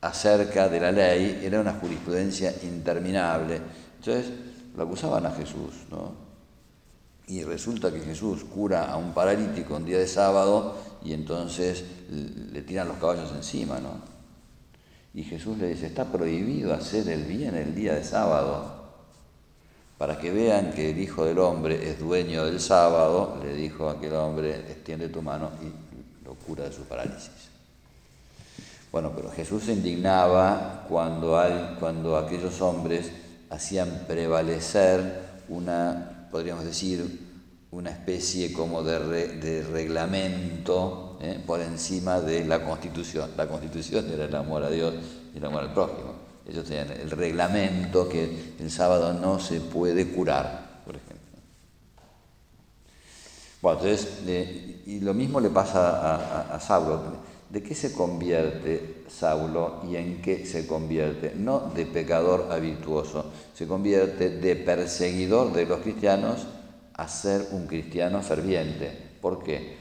acerca 0.01 0.67
de 0.67 0.82
la 0.82 0.91
ley 0.91 1.44
era 1.46 1.62
una 1.62 1.75
jurisprudencia 1.75 2.53
interminable. 2.63 3.62
Entonces 4.00 4.34
lo 4.75 4.84
acusaban 4.84 5.25
a 5.25 5.32
Jesús, 5.32 5.86
¿no? 5.89 6.26
Y 7.27 7.43
resulta 7.43 7.91
que 7.91 8.00
Jesús 8.00 8.46
cura 8.46 8.89
a 8.91 8.96
un 8.98 9.13
paralítico 9.13 9.75
un 9.75 9.86
día 9.86 10.00
de 10.00 10.07
sábado 10.07 10.77
y 11.03 11.13
entonces 11.13 11.84
le 12.10 12.62
tiran 12.62 12.88
los 12.88 12.98
caballos 12.98 13.31
encima, 13.36 13.79
¿no? 13.79 14.17
Y 15.13 15.24
Jesús 15.24 15.57
le 15.57 15.69
dice, 15.69 15.88
está 15.88 16.05
prohibido 16.05 16.74
hacer 16.74 17.10
el 17.10 17.24
bien 17.24 17.55
el 17.55 17.74
día 17.74 17.96
de 17.96 18.03
sábado. 18.03 18.75
Para 19.98 20.19
que 20.19 20.31
vean 20.31 20.72
que 20.74 20.91
el 20.91 21.00
Hijo 21.00 21.25
del 21.25 21.39
Hombre 21.39 21.89
es 21.89 22.00
dueño 22.00 22.46
del 22.46 22.60
sábado, 22.60 23.39
le 23.43 23.55
dijo 23.55 23.89
a 23.89 23.93
aquel 23.93 24.13
hombre, 24.13 24.55
extiende 24.55 25.10
tu 25.10 25.24
mano 25.24 25.50
y 25.62 26.24
lo 26.24 26.36
cura 26.36 26.65
de 26.65 26.72
su 26.72 26.84
parálisis. 26.84 27.50
Bueno, 28.91 29.12
pero 29.15 29.31
Jesús 29.31 29.63
se 29.63 29.74
indignaba 29.74 30.86
cuando, 30.88 31.41
cuando 31.79 32.15
aquellos 32.15 32.62
hombres 32.62 33.12
hacían 33.50 34.05
prevalecer 34.07 35.24
una, 35.50 36.17
podríamos 36.31 36.65
decir, 36.65 37.27
una 37.72 37.91
especie 37.91 38.53
como 38.53 38.81
de, 38.84 39.63
reglamento 39.72 41.17
¿eh? 41.22 41.41
por 41.46 41.62
encima 41.62 42.22
de 42.22 42.46
la 42.46 42.63
constitución. 42.63 43.31
La 43.36 43.48
constitución 43.48 44.10
era 44.12 44.25
el 44.25 44.36
amor 44.36 44.63
a 44.63 44.69
Dios 44.69 44.93
y 45.34 45.38
el 45.38 45.46
amor 45.46 45.63
al 45.63 45.74
prójimo. 45.74 46.15
Ellos 46.48 46.63
tenían 46.65 46.89
el 46.91 47.12
reglamento 47.12 48.07
que 48.07 48.55
el 48.60 48.72
sábado 48.72 49.13
no 49.13 49.39
se 49.39 49.60
puede 49.60 50.07
curar, 50.12 50.81
por 50.86 50.96
ejemplo. 50.96 51.17
Bueno, 53.62 53.79
entonces, 53.81 54.19
eh, 54.27 54.84
y 54.86 55.00
lo 55.01 55.13
mismo 55.13 55.41
le 55.41 55.50
pasa 55.50 56.51
a, 56.51 56.55
a, 56.55 56.60
¿De 57.50 57.63
qué 57.63 57.74
se 57.74 57.94
convierte 57.94 59.06
Saulo 59.08 59.82
y 59.89 59.96
en 59.96 60.22
qué 60.22 60.46
se 60.46 60.68
convierte? 60.68 61.34
No 61.36 61.72
de 61.74 61.86
pecador 61.86 62.50
a 62.51 62.58
virtuoso, 62.58 63.32
se 63.54 63.66
convierte 63.66 64.30
de 64.30 64.56
perseguidor 64.58 65.54
de 65.54 65.66
los 65.66 65.80
cristianos 65.80 66.46
a 66.94 67.08
ser 67.08 67.48
un 67.51 67.66
cristiano 67.66 68.22
ferviente. 68.22 68.92
¿Por 69.22 69.44
qué? 69.44 69.77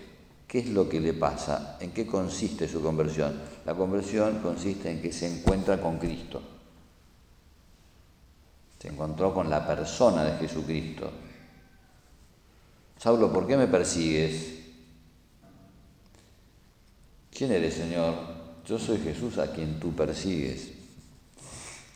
¿Qué 0.47 0.61
es 0.61 0.69
lo 0.69 0.89
que 0.89 1.01
le 1.01 1.13
pasa? 1.13 1.77
¿En 1.81 1.91
qué 1.91 2.07
consiste 2.07 2.69
su 2.69 2.81
conversión? 2.81 3.35
La 3.65 3.75
conversión 3.75 4.39
consiste 4.39 4.91
en 4.91 5.03
que 5.03 5.13
se 5.13 5.27
encuentra 5.27 5.81
con 5.81 5.99
Cristo. 5.99 6.41
Se 8.79 8.89
encontró 8.89 9.35
con 9.35 9.51
la 9.51 9.67
persona 9.67 10.23
de 10.23 10.39
Jesucristo. 10.39 11.11
Saulo, 12.97 13.33
¿por 13.33 13.47
qué 13.49 13.57
me 13.57 13.67
persigues? 13.67 14.66
¿Quién 17.37 17.53
eres, 17.53 17.75
Señor? 17.75 18.15
Yo 18.67 18.79
soy 18.79 18.99
Jesús 18.99 19.37
a 19.37 19.53
quien 19.53 19.79
tú 19.79 19.95
persigues. 19.95 20.71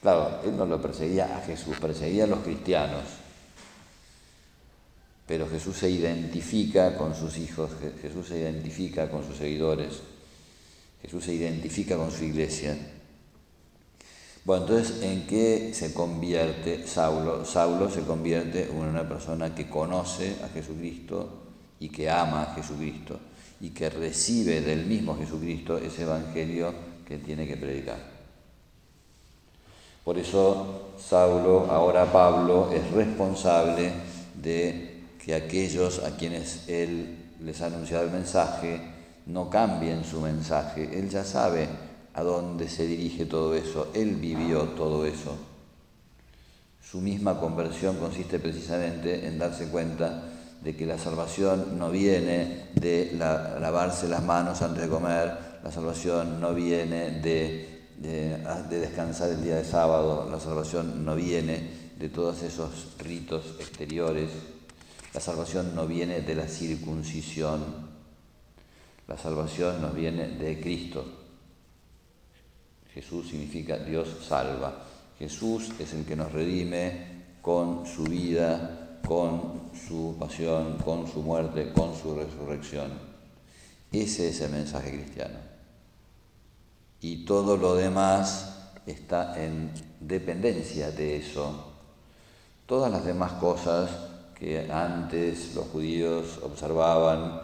Claro, 0.02 0.40
él 0.44 0.54
no 0.54 0.66
lo 0.66 0.82
perseguía 0.82 1.38
a 1.38 1.40
Jesús, 1.40 1.78
perseguía 1.80 2.24
a 2.24 2.26
los 2.26 2.40
cristianos. 2.40 3.04
Pero 5.26 5.48
Jesús 5.48 5.78
se 5.78 5.88
identifica 5.88 6.94
con 6.98 7.14
sus 7.14 7.38
hijos, 7.38 7.70
Jesús 8.02 8.28
se 8.28 8.38
identifica 8.38 9.10
con 9.10 9.24
sus 9.24 9.38
seguidores, 9.38 10.00
Jesús 11.00 11.24
se 11.24 11.32
identifica 11.32 11.96
con 11.96 12.10
su 12.10 12.24
iglesia. 12.24 12.76
Bueno, 14.44 14.66
entonces, 14.66 15.02
¿en 15.02 15.26
qué 15.26 15.72
se 15.72 15.94
convierte 15.94 16.86
Saulo? 16.86 17.46
Saulo 17.46 17.90
se 17.90 18.02
convierte 18.02 18.64
en 18.64 18.76
una 18.76 19.08
persona 19.08 19.54
que 19.54 19.70
conoce 19.70 20.36
a 20.44 20.48
Jesucristo 20.48 21.44
y 21.78 21.88
que 21.88 22.10
ama 22.10 22.42
a 22.42 22.54
Jesucristo 22.54 23.20
y 23.60 23.70
que 23.70 23.90
recibe 23.90 24.60
del 24.60 24.86
mismo 24.86 25.16
Jesucristo 25.16 25.76
ese 25.78 26.02
evangelio 26.02 26.72
que 27.06 27.18
tiene 27.18 27.46
que 27.46 27.56
predicar. 27.56 27.98
Por 30.04 30.18
eso 30.18 30.94
Saulo, 30.98 31.66
ahora 31.70 32.10
Pablo, 32.10 32.70
es 32.72 32.90
responsable 32.90 33.92
de 34.40 35.02
que 35.22 35.34
aquellos 35.34 35.98
a 36.00 36.16
quienes 36.16 36.68
él 36.68 37.16
les 37.40 37.60
ha 37.60 37.66
anunciado 37.66 38.04
el 38.04 38.10
mensaje 38.10 38.80
no 39.26 39.50
cambien 39.50 40.04
su 40.04 40.20
mensaje. 40.20 40.98
Él 40.98 41.10
ya 41.10 41.24
sabe 41.24 41.68
a 42.14 42.22
dónde 42.22 42.68
se 42.68 42.86
dirige 42.86 43.26
todo 43.26 43.54
eso, 43.54 43.88
él 43.94 44.16
vivió 44.16 44.64
todo 44.70 45.04
eso. 45.04 45.36
Su 46.82 47.00
misma 47.00 47.38
conversión 47.38 47.96
consiste 47.96 48.38
precisamente 48.38 49.26
en 49.26 49.38
darse 49.38 49.68
cuenta 49.68 50.29
de 50.62 50.76
que 50.76 50.86
la 50.86 50.98
salvación 50.98 51.78
no 51.78 51.90
viene 51.90 52.68
de 52.74 53.12
lavarse 53.14 54.08
las 54.08 54.22
manos 54.22 54.60
antes 54.62 54.82
de 54.82 54.88
comer, 54.88 55.50
la 55.62 55.70
salvación 55.70 56.40
no 56.40 56.54
viene 56.54 57.20
de, 57.20 57.84
de, 57.98 58.38
descansar 58.68 59.30
el 59.30 59.42
día 59.42 59.56
de 59.56 59.64
sábado, 59.64 60.28
la 60.30 60.38
salvación 60.38 61.04
no 61.04 61.16
viene 61.16 61.92
de 61.98 62.08
todos 62.08 62.42
esos 62.42 62.96
ritos 62.98 63.56
exteriores, 63.58 64.30
la 65.14 65.20
salvación 65.20 65.74
no 65.74 65.86
viene 65.86 66.20
de 66.20 66.34
la 66.34 66.46
circuncisión, 66.46 67.90
la 69.08 69.18
salvación 69.18 69.82
nos 69.82 69.94
viene 69.94 70.28
de 70.28 70.60
Cristo. 70.60 71.04
Jesús 72.94 73.28
significa 73.28 73.78
Dios 73.78 74.08
salva. 74.26 74.84
Jesús 75.18 75.70
es 75.78 75.92
el 75.94 76.04
que 76.04 76.16
nos 76.16 76.32
redime 76.32 77.20
con 77.42 77.86
su 77.86 78.04
vida, 78.04 78.79
con 79.10 79.72
su 79.74 80.14
pasión, 80.20 80.76
con 80.84 81.04
su 81.08 81.20
muerte, 81.20 81.72
con 81.72 81.96
su 81.96 82.14
resurrección. 82.14 82.92
Ese 83.90 84.28
es 84.28 84.40
el 84.40 84.52
mensaje 84.52 84.92
cristiano. 84.92 85.36
Y 87.00 87.24
todo 87.24 87.56
lo 87.56 87.74
demás 87.74 88.70
está 88.86 89.34
en 89.42 89.72
dependencia 89.98 90.92
de 90.92 91.16
eso. 91.16 91.72
Todas 92.66 92.92
las 92.92 93.04
demás 93.04 93.32
cosas 93.32 93.90
que 94.38 94.70
antes 94.70 95.56
los 95.56 95.66
judíos 95.66 96.38
observaban 96.44 97.40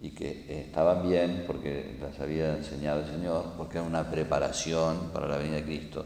y 0.00 0.10
que 0.10 0.60
estaban 0.66 1.08
bien 1.08 1.44
porque 1.46 1.98
las 2.00 2.18
había 2.18 2.56
enseñado 2.56 3.02
el 3.02 3.06
Señor, 3.06 3.44
porque 3.56 3.78
era 3.78 3.86
una 3.86 4.10
preparación 4.10 5.10
para 5.12 5.28
la 5.28 5.36
venida 5.36 5.58
de 5.58 5.64
Cristo. 5.66 6.04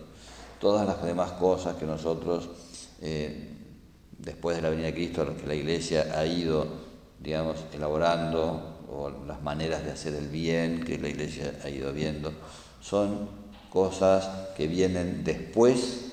Todas 0.61 0.87
las 0.87 1.03
demás 1.03 1.33
cosas 1.33 1.77
que 1.77 1.87
nosotros 1.87 2.51
eh, 3.01 3.54
después 4.25 4.57
de 4.57 4.63
la 4.63 4.71
venida 4.71 4.87
de 4.87 4.95
Cristo, 4.95 5.37
que 5.37 5.47
la 5.47 5.55
Iglesia 5.55 6.13
ha 6.17 6.25
ido, 6.25 6.67
digamos, 7.21 7.57
elaborando, 7.73 8.71
o 8.89 9.11
las 9.27 9.43
maneras 9.43 9.85
de 9.85 9.93
hacer 9.93 10.15
el 10.15 10.29
bien 10.29 10.85
que 10.85 10.99
la 10.99 11.09
Iglesia 11.09 11.59
ha 11.65 11.69
ido 11.69 11.93
viendo, 11.93 12.33
son 12.81 13.29
cosas 13.71 14.53
que 14.57 14.67
vienen 14.67 15.25
después 15.25 16.13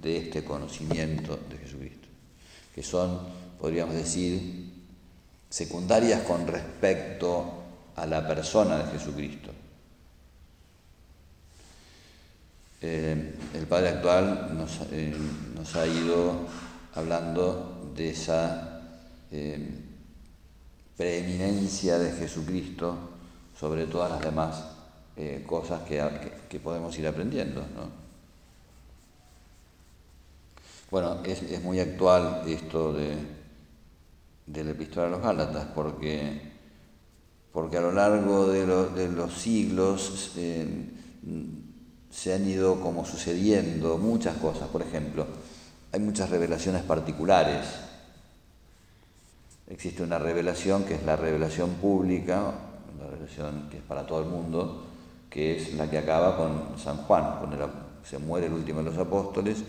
de 0.00 0.16
este 0.16 0.44
conocimiento 0.44 1.38
de 1.48 1.58
Jesucristo, 1.58 2.08
que 2.74 2.82
son, 2.82 3.20
podríamos 3.60 3.94
decir, 3.94 4.72
secundarias 5.48 6.22
con 6.22 6.46
respecto 6.46 7.62
a 7.96 8.06
la 8.06 8.26
persona 8.26 8.78
de 8.78 8.98
Jesucristo. 8.98 9.50
Eh, 12.80 13.34
el 13.54 13.66
Padre 13.66 13.90
actual 13.90 14.56
nos, 14.56 14.80
eh, 14.90 15.14
nos 15.54 15.76
ha 15.76 15.86
ido 15.86 16.46
hablando 16.94 17.92
de 17.94 18.10
esa 18.10 18.80
eh, 19.30 19.80
preeminencia 20.96 21.98
de 21.98 22.12
Jesucristo 22.12 22.96
sobre 23.58 23.86
todas 23.86 24.10
las 24.10 24.20
demás 24.20 24.64
eh, 25.16 25.44
cosas 25.46 25.82
que, 25.82 26.60
podemos 26.60 26.98
ir 26.98 27.06
aprendiendo. 27.06 27.64
Bueno, 30.90 31.22
es, 31.24 31.62
muy 31.62 31.80
actual 31.80 32.42
esto 32.46 32.92
de, 32.92 33.16
de 34.46 34.64
la 34.64 34.70
epístola 34.72 35.06
a 35.06 35.10
los 35.10 35.22
Gálatas, 35.22 35.66
porque, 35.74 36.52
porque 37.52 37.78
a 37.78 37.80
lo 37.80 37.92
largo 37.92 38.48
de, 38.48 39.08
los 39.08 39.32
siglos 39.32 40.32
eh, 40.36 40.66
se 42.10 42.34
han 42.34 42.46
ido 42.46 42.80
como 42.80 43.06
sucediendo 43.06 43.96
muchas 43.96 44.36
cosas. 44.36 44.68
Por 44.68 44.82
ejemplo, 44.82 45.26
hay 45.92 46.00
muchas 46.00 46.30
revelaciones 46.30 46.82
particulares. 46.82 47.66
Existe 49.68 50.02
una 50.02 50.18
revelación 50.18 50.84
que 50.84 50.94
es 50.94 51.04
la 51.04 51.16
revelación 51.16 51.70
pública, 51.74 52.54
la 52.98 53.06
revelación 53.06 53.68
que 53.70 53.76
es 53.76 53.82
para 53.82 54.06
todo 54.06 54.20
el 54.20 54.28
mundo, 54.28 54.86
que 55.28 55.56
es 55.56 55.74
la 55.74 55.90
que 55.90 55.98
acaba 55.98 56.36
con 56.36 56.78
San 56.78 56.96
Juan, 56.98 57.36
cuando 57.38 57.70
se 58.04 58.18
muere 58.18 58.46
el 58.46 58.54
último 58.54 58.82
de 58.82 58.90
los 58.90 58.98
apóstoles. 58.98 59.62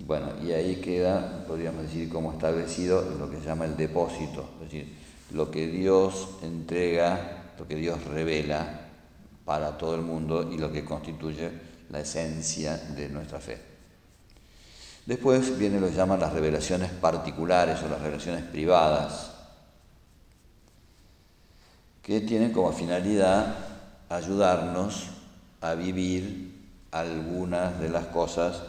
Bueno, 0.00 0.28
y 0.42 0.52
ahí 0.52 0.76
queda, 0.76 1.44
podríamos 1.46 1.82
decir, 1.82 2.08
como 2.08 2.32
establecido 2.32 3.02
lo 3.18 3.30
que 3.30 3.38
se 3.38 3.46
llama 3.46 3.66
el 3.66 3.76
depósito, 3.76 4.50
es 4.56 4.70
decir, 4.72 4.96
lo 5.32 5.50
que 5.50 5.68
Dios 5.68 6.38
entrega, 6.42 7.52
lo 7.58 7.68
que 7.68 7.76
Dios 7.76 8.02
revela 8.06 8.88
para 9.44 9.78
todo 9.78 9.94
el 9.94 10.02
mundo 10.02 10.50
y 10.50 10.58
lo 10.58 10.72
que 10.72 10.84
constituye 10.84 11.50
la 11.90 12.00
esencia 12.00 12.76
de 12.76 13.08
nuestra 13.08 13.38
fe. 13.38 13.69
Después 15.06 15.58
viene 15.58 15.80
lo 15.80 15.88
que 15.88 15.94
llaman 15.94 16.20
las 16.20 16.32
revelaciones 16.32 16.90
particulares 16.90 17.82
o 17.82 17.88
las 17.88 18.00
revelaciones 18.00 18.44
privadas, 18.44 19.32
que 22.02 22.20
tienen 22.20 22.52
como 22.52 22.72
finalidad 22.72 23.54
ayudarnos 24.08 25.06
a 25.60 25.74
vivir 25.74 26.50
algunas 26.90 27.78
de 27.80 27.88
las 27.88 28.06
cosas 28.06 28.62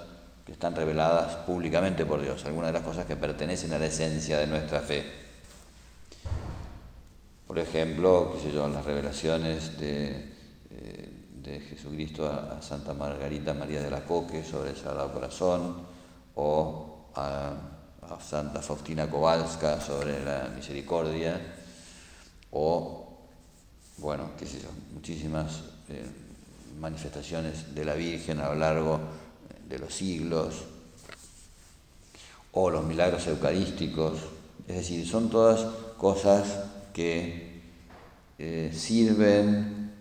que 0.46 0.52
están 0.52 0.76
reveladas 0.76 1.36
públicamente 1.38 2.06
por 2.06 2.22
Dios, 2.22 2.46
algunas 2.46 2.70
de 2.70 2.80
las 2.80 2.88
cosas 2.88 3.06
que 3.06 3.16
pertenecen 3.16 3.74
a 3.74 3.80
la 3.80 3.86
esencia 3.86 4.38
de 4.38 4.48
nuestra 4.48 4.82
fe. 4.82 5.06
Por 7.48 7.60
ejemplo, 7.60 8.34
qué 8.34 8.52
sé 8.52 8.56
las 8.56 8.86
revelaciones 8.86 9.78
de, 9.78 10.32
eh, 10.72 11.68
Jesucristo 11.70 12.28
a, 12.28 12.62
Santa 12.62 12.94
Margarita 12.94 13.54
María 13.54 13.82
de 13.82 13.92
la 13.92 14.06
Coque 14.06 14.44
sobre 14.44 14.70
el 14.70 14.78
Sagrado 14.78 15.12
Corazón, 15.12 15.76
o 16.36 17.12
a, 17.16 17.54
Santa 18.20 18.62
Faustina 18.62 19.10
Kowalska 19.10 19.80
sobre 19.80 20.24
la 20.24 20.50
misericordia, 20.54 21.40
o, 22.52 23.08
bueno, 23.98 24.32
qué 24.38 24.46
sé 24.46 24.60
yo, 24.60 24.68
muchísimas 24.94 25.62
eh, 25.88 26.06
manifestaciones 26.80 27.74
de 27.74 27.86
la 27.86 27.94
Virgen 27.94 28.42
a 28.42 28.50
lo 28.50 28.56
largo 28.56 29.00
de 29.68 29.80
los 29.80 29.96
siglos, 29.96 30.66
o 32.52 32.70
los 32.70 32.84
milagros 32.84 33.26
eucarísticos, 33.28 34.20
es 34.68 34.76
decir, 34.76 35.08
son 35.08 35.30
todas 35.30 35.62
cosas 35.98 36.48
que 36.94 37.62
eh, 38.38 38.72
sirven 38.76 39.92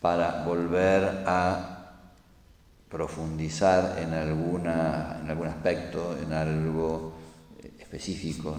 para 0.00 0.44
volver 0.44 1.24
a 1.26 1.73
profundizar 2.94 3.98
en, 3.98 4.14
alguna, 4.14 5.18
en 5.20 5.28
algún 5.28 5.48
aspecto, 5.48 6.16
en 6.16 6.32
algo 6.32 7.12
específico 7.76 8.56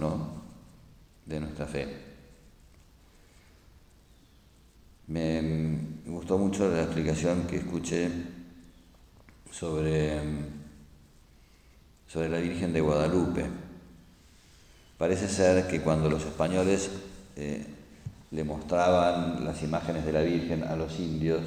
de 1.25 1.39
nuestra 1.39 1.65
fe. 1.65 1.87
Me 5.07 5.79
gustó 6.05 6.37
mucho 6.37 6.69
la 6.69 6.83
explicación 6.83 7.47
que 7.47 7.57
escuché 7.59 8.09
sobre, 9.49 10.19
sobre 12.05 12.27
la 12.27 12.39
Virgen 12.39 12.73
de 12.73 12.81
Guadalupe. 12.81 13.45
Parece 14.97 15.29
ser 15.29 15.65
que 15.69 15.79
cuando 15.79 16.09
los 16.09 16.25
españoles 16.25 16.89
eh, 17.37 17.65
le 18.31 18.43
mostraban 18.43 19.45
las 19.45 19.63
imágenes 19.63 20.05
de 20.05 20.11
la 20.11 20.23
Virgen 20.23 20.63
a 20.63 20.75
los 20.75 20.99
indios, 20.99 21.41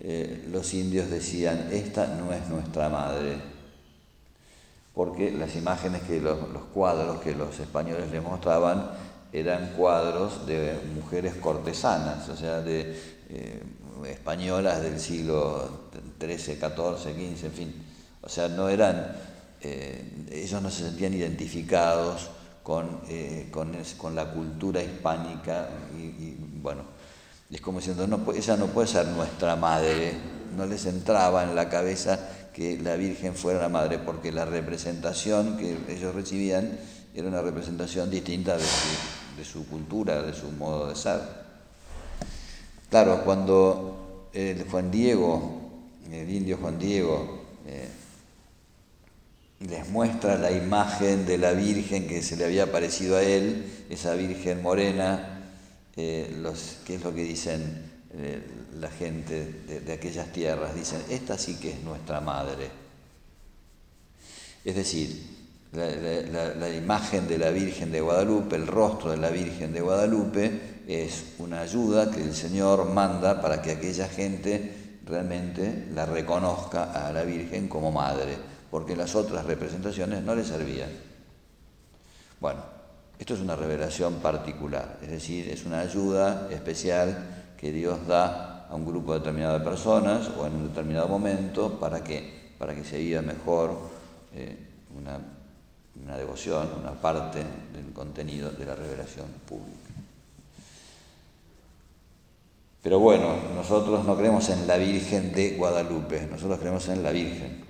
eh, 0.00 0.48
los 0.50 0.74
indios 0.74 1.08
decían, 1.08 1.68
esta 1.72 2.08
no 2.08 2.32
es 2.32 2.48
nuestra 2.48 2.88
madre, 2.88 3.36
porque 4.92 5.30
las 5.30 5.54
imágenes 5.54 6.02
que 6.02 6.20
los, 6.20 6.38
cuadros 6.72 7.20
que 7.20 7.34
los 7.34 7.58
españoles 7.60 8.10
le 8.10 8.20
mostraban 8.20 8.90
eran 9.32 9.72
cuadros 9.76 10.46
de 10.46 10.76
mujeres 10.94 11.34
cortesanas, 11.34 12.28
o 12.28 12.36
sea, 12.36 12.60
de 12.60 12.96
eh, 13.28 13.62
españolas 14.08 14.82
del 14.82 14.98
siglo 14.98 15.90
XIII, 16.20 16.56
XIV, 16.56 17.36
XV, 17.36 17.44
en 17.44 17.52
fin. 17.52 17.84
O 18.22 18.28
sea, 18.28 18.48
no 18.48 18.68
eran, 18.68 19.16
eh, 19.60 20.26
ellos 20.30 20.60
no 20.60 20.70
se 20.70 20.84
sentían 20.84 21.14
identificados 21.14 22.30
con, 22.62 23.02
con, 23.50 24.14
la 24.14 24.32
cultura 24.32 24.82
hispánica 24.82 25.68
y 25.96 26.36
bueno, 26.62 26.82
es 27.50 27.60
como 27.60 27.78
diciendo, 27.78 28.06
no, 28.06 28.18
no 28.18 28.24
puede 28.24 28.88
ser 28.88 29.06
nuestra 29.08 29.56
madre. 29.56 30.12
No 30.56 30.66
les 30.66 30.86
entraba 30.86 31.44
en 31.44 31.54
la 31.54 31.68
cabeza 31.68 32.18
que 32.52 32.78
la 32.78 32.96
Virgen 32.96 33.34
fuera 33.34 33.60
la 33.60 33.68
madre, 33.68 33.98
porque 33.98 34.32
la 34.32 34.44
representación 34.44 35.56
que 35.56 35.76
ellos 35.88 36.14
recibían 36.14 36.78
era 37.14 37.28
una 37.28 37.42
representación 37.42 38.10
distinta 38.10 38.56
de 38.56 39.44
su, 39.44 39.66
cultura, 39.66 40.22
de 40.22 40.32
su 40.32 40.50
modo 40.52 40.88
de 40.88 40.96
ser. 40.96 41.20
Claro, 42.90 43.22
cuando 43.24 44.28
el 44.32 44.64
Juan 44.68 44.90
Diego, 44.90 45.60
el 46.10 46.30
indio 46.30 46.58
Juan 46.58 46.78
Diego, 46.78 47.42
eh, 47.66 47.88
les 49.60 49.88
muestra 49.88 50.38
la 50.38 50.52
imagen 50.52 51.26
de 51.26 51.38
la 51.38 51.52
Virgen 51.52 52.06
que 52.06 52.22
se 52.22 52.36
le 52.36 52.44
había 52.44 52.70
parecido 52.70 53.16
a 53.16 53.22
él, 53.22 53.86
esa 53.90 54.14
Virgen 54.14 54.62
morena, 54.62 55.33
eh, 55.96 56.34
los, 56.40 56.78
qué 56.84 56.96
es 56.96 57.04
lo 57.04 57.14
que 57.14 57.22
dicen 57.22 57.92
eh, 58.16 58.42
la 58.80 58.90
gente 58.90 59.44
de, 59.84 59.92
aquellas 59.92 60.32
tierras. 60.32 60.74
Dicen, 60.74 61.02
esta 61.08 61.38
sí 61.38 61.56
que 61.56 61.72
es 61.72 61.82
nuestra 61.82 62.20
madre. 62.20 62.68
Es 64.64 64.74
decir, 64.74 65.34
la, 65.72 66.68
imagen 66.74 67.28
de 67.28 67.38
la 67.38 67.50
Virgen 67.50 67.92
de 67.92 68.00
Guadalupe, 68.00 68.56
el 68.56 68.66
rostro 68.66 69.10
de 69.10 69.16
la 69.16 69.30
Virgen 69.30 69.72
de 69.72 69.80
Guadalupe, 69.80 70.60
es 70.86 71.34
una 71.38 71.60
ayuda 71.60 72.10
que 72.10 72.22
el 72.22 72.34
Señor 72.34 72.90
manda 72.90 73.40
para 73.40 73.60
que 73.60 73.72
aquella 73.72 74.08
gente 74.08 74.98
realmente 75.04 75.88
la 75.92 76.06
reconozca 76.06 77.06
a 77.06 77.12
la 77.12 77.24
Virgen 77.24 77.68
como 77.68 77.92
madre, 77.92 78.36
porque 78.70 78.96
las 78.96 79.14
otras 79.14 79.44
representaciones 79.44 80.22
no 80.22 80.34
le 80.34 80.44
servían. 80.44 80.90
Bueno, 82.40 82.73
esto 83.24 83.32
es 83.32 83.40
una 83.40 83.56
revelación 83.56 84.16
particular, 84.16 84.98
es 85.00 85.08
decir, 85.08 85.48
es 85.48 85.64
una 85.64 85.80
ayuda 85.80 86.46
especial 86.50 87.54
que 87.56 87.72
Dios 87.72 88.06
da 88.06 88.66
a 88.68 88.74
un 88.74 88.84
grupo 88.84 89.14
determinado 89.14 89.58
de 89.58 89.64
personas 89.64 90.28
o 90.36 90.46
en 90.46 90.52
un 90.52 90.68
determinado 90.68 91.08
momento 91.08 91.80
para 91.80 92.04
que, 92.04 92.52
para 92.58 92.74
que 92.74 92.84
se 92.84 92.98
viva 92.98 93.22
mejor 93.22 93.78
eh, 94.34 94.58
una, 94.94 95.18
una 96.04 96.18
devoción, 96.18 96.68
una 96.78 96.92
parte 96.92 97.38
del 97.72 97.94
contenido 97.94 98.50
de 98.50 98.66
la 98.66 98.74
revelación 98.74 99.28
pública. 99.48 99.88
Pero 102.82 102.98
bueno, 102.98 103.36
nosotros 103.54 104.04
no 104.04 104.18
creemos 104.18 104.50
en 104.50 104.66
la 104.66 104.76
Virgen 104.76 105.32
de 105.32 105.56
Guadalupe, 105.56 106.28
nosotros 106.30 106.58
creemos 106.58 106.86
en 106.88 107.02
la 107.02 107.10
Virgen. 107.10 107.63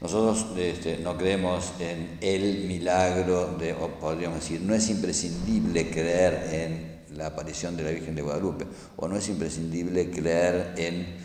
Nosotros 0.00 0.46
este, 0.56 0.98
no 0.98 1.16
creemos 1.16 1.72
en 1.80 2.18
el 2.20 2.66
milagro, 2.66 3.56
de, 3.58 3.72
o 3.72 3.88
podríamos 3.98 4.40
decir, 4.40 4.60
no 4.60 4.74
es 4.74 4.88
imprescindible 4.90 5.90
creer 5.90 6.54
en 6.54 7.16
la 7.16 7.26
aparición 7.26 7.76
de 7.76 7.82
la 7.82 7.90
Virgen 7.90 8.14
de 8.14 8.22
Guadalupe, 8.22 8.64
o 8.96 9.08
no 9.08 9.16
es 9.16 9.28
imprescindible 9.28 10.08
creer 10.10 10.74
en, 10.76 11.16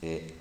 eh, 0.00 0.34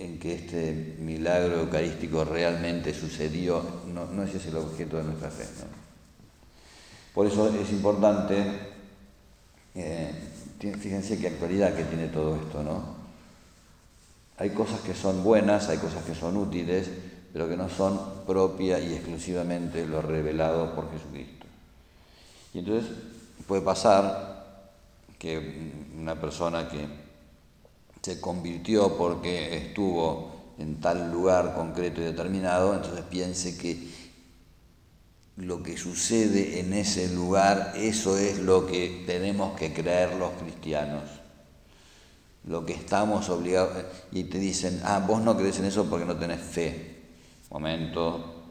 en 0.00 0.18
que 0.18 0.34
este 0.34 0.96
milagro 0.98 1.60
eucarístico 1.60 2.24
realmente 2.24 2.92
sucedió, 2.92 3.64
no, 3.86 4.06
no 4.06 4.24
ese 4.24 4.38
es 4.38 4.46
el 4.46 4.56
objeto 4.56 4.96
de 4.96 5.04
nuestra 5.04 5.30
fe. 5.30 5.44
Por 7.14 7.28
eso 7.28 7.54
es 7.54 7.70
importante, 7.70 8.42
eh, 9.76 10.10
fíjense 10.58 11.18
qué 11.18 11.28
actualidad 11.28 11.76
que 11.76 11.84
tiene 11.84 12.08
todo 12.08 12.34
esto, 12.34 12.64
¿no? 12.64 13.00
Hay 14.38 14.50
cosas 14.50 14.80
que 14.80 14.94
son 14.94 15.22
buenas, 15.22 15.68
hay 15.68 15.78
cosas 15.78 16.02
que 16.02 16.16
son 16.16 16.36
útiles, 16.36 16.88
pero 17.32 17.48
que 17.48 17.56
no 17.56 17.68
son 17.68 17.98
propia 18.26 18.78
y 18.78 18.92
exclusivamente 18.92 19.86
lo 19.86 20.02
revelado 20.02 20.74
por 20.74 20.90
Jesucristo. 20.92 21.46
Y 22.52 22.58
entonces 22.58 22.90
puede 23.46 23.62
pasar 23.62 24.68
que 25.18 25.72
una 25.96 26.20
persona 26.20 26.68
que 26.68 26.86
se 28.02 28.20
convirtió 28.20 28.96
porque 28.98 29.56
estuvo 29.56 30.32
en 30.58 30.80
tal 30.80 31.10
lugar 31.10 31.54
concreto 31.54 32.02
y 32.02 32.04
determinado, 32.04 32.74
entonces 32.74 33.04
piense 33.08 33.56
que 33.56 33.90
lo 35.36 35.62
que 35.62 35.78
sucede 35.78 36.60
en 36.60 36.74
ese 36.74 37.08
lugar, 37.14 37.72
eso 37.76 38.18
es 38.18 38.38
lo 38.40 38.66
que 38.66 39.04
tenemos 39.06 39.58
que 39.58 39.72
creer 39.72 40.16
los 40.16 40.32
cristianos. 40.32 41.04
Lo 42.44 42.66
que 42.66 42.74
estamos 42.74 43.30
obligados, 43.30 43.84
y 44.10 44.24
te 44.24 44.38
dicen, 44.38 44.82
ah, 44.84 45.02
vos 45.06 45.22
no 45.22 45.36
crees 45.36 45.58
en 45.60 45.64
eso 45.64 45.88
porque 45.88 46.04
no 46.04 46.16
tenés 46.16 46.40
fe 46.40 46.91
momento 47.52 48.42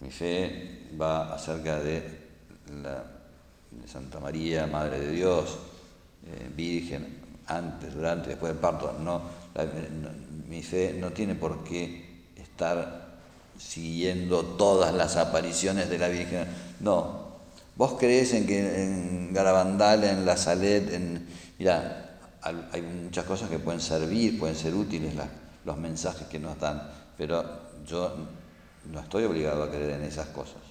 mi 0.00 0.10
fe 0.10 0.90
va 1.00 1.34
acerca 1.34 1.80
de, 1.80 2.02
la, 2.82 3.04
Santa 3.86 4.20
María, 4.20 4.66
Madre 4.66 5.00
de 5.00 5.12
Dios, 5.12 5.58
eh, 6.26 6.50
Virgen, 6.54 7.18
antes, 7.46 7.94
durante, 7.94 8.30
después 8.30 8.52
del 8.52 8.60
parto. 8.60 8.96
No, 9.00 9.22
mi 10.46 10.62
fe 10.62 10.96
no 10.98 11.10
tiene 11.10 11.34
por 11.34 11.64
qué 11.64 12.30
estar 12.36 13.08
siguiendo 13.58 14.44
todas 14.44 14.94
las 14.94 15.16
apariciones 15.16 15.88
de 15.88 15.98
la 15.98 16.08
Virgen. 16.08 16.46
No, 16.80 17.28
vos 17.76 17.96
crees 17.98 18.34
en 18.34 18.46
que 18.46 18.84
en 18.84 19.32
Garabandal, 19.32 20.04
en 20.04 20.26
La 20.26 20.36
Salet, 20.36 20.92
en... 20.92 21.26
Mira, 21.58 22.18
hay 22.42 22.82
muchas 22.82 23.24
cosas 23.24 23.50
que 23.50 23.58
pueden 23.58 23.80
servir, 23.80 24.38
pueden 24.38 24.54
ser 24.54 24.74
útiles 24.74 25.14
los 25.64 25.76
mensajes 25.76 26.26
que 26.28 26.38
nos 26.38 26.58
dan, 26.60 26.82
pero 27.18 27.44
yo 27.84 28.14
no 28.90 29.00
estoy 29.00 29.24
obligado 29.24 29.64
a 29.64 29.70
creer 29.70 29.90
en 29.90 30.04
esas 30.04 30.28
cosas, 30.28 30.62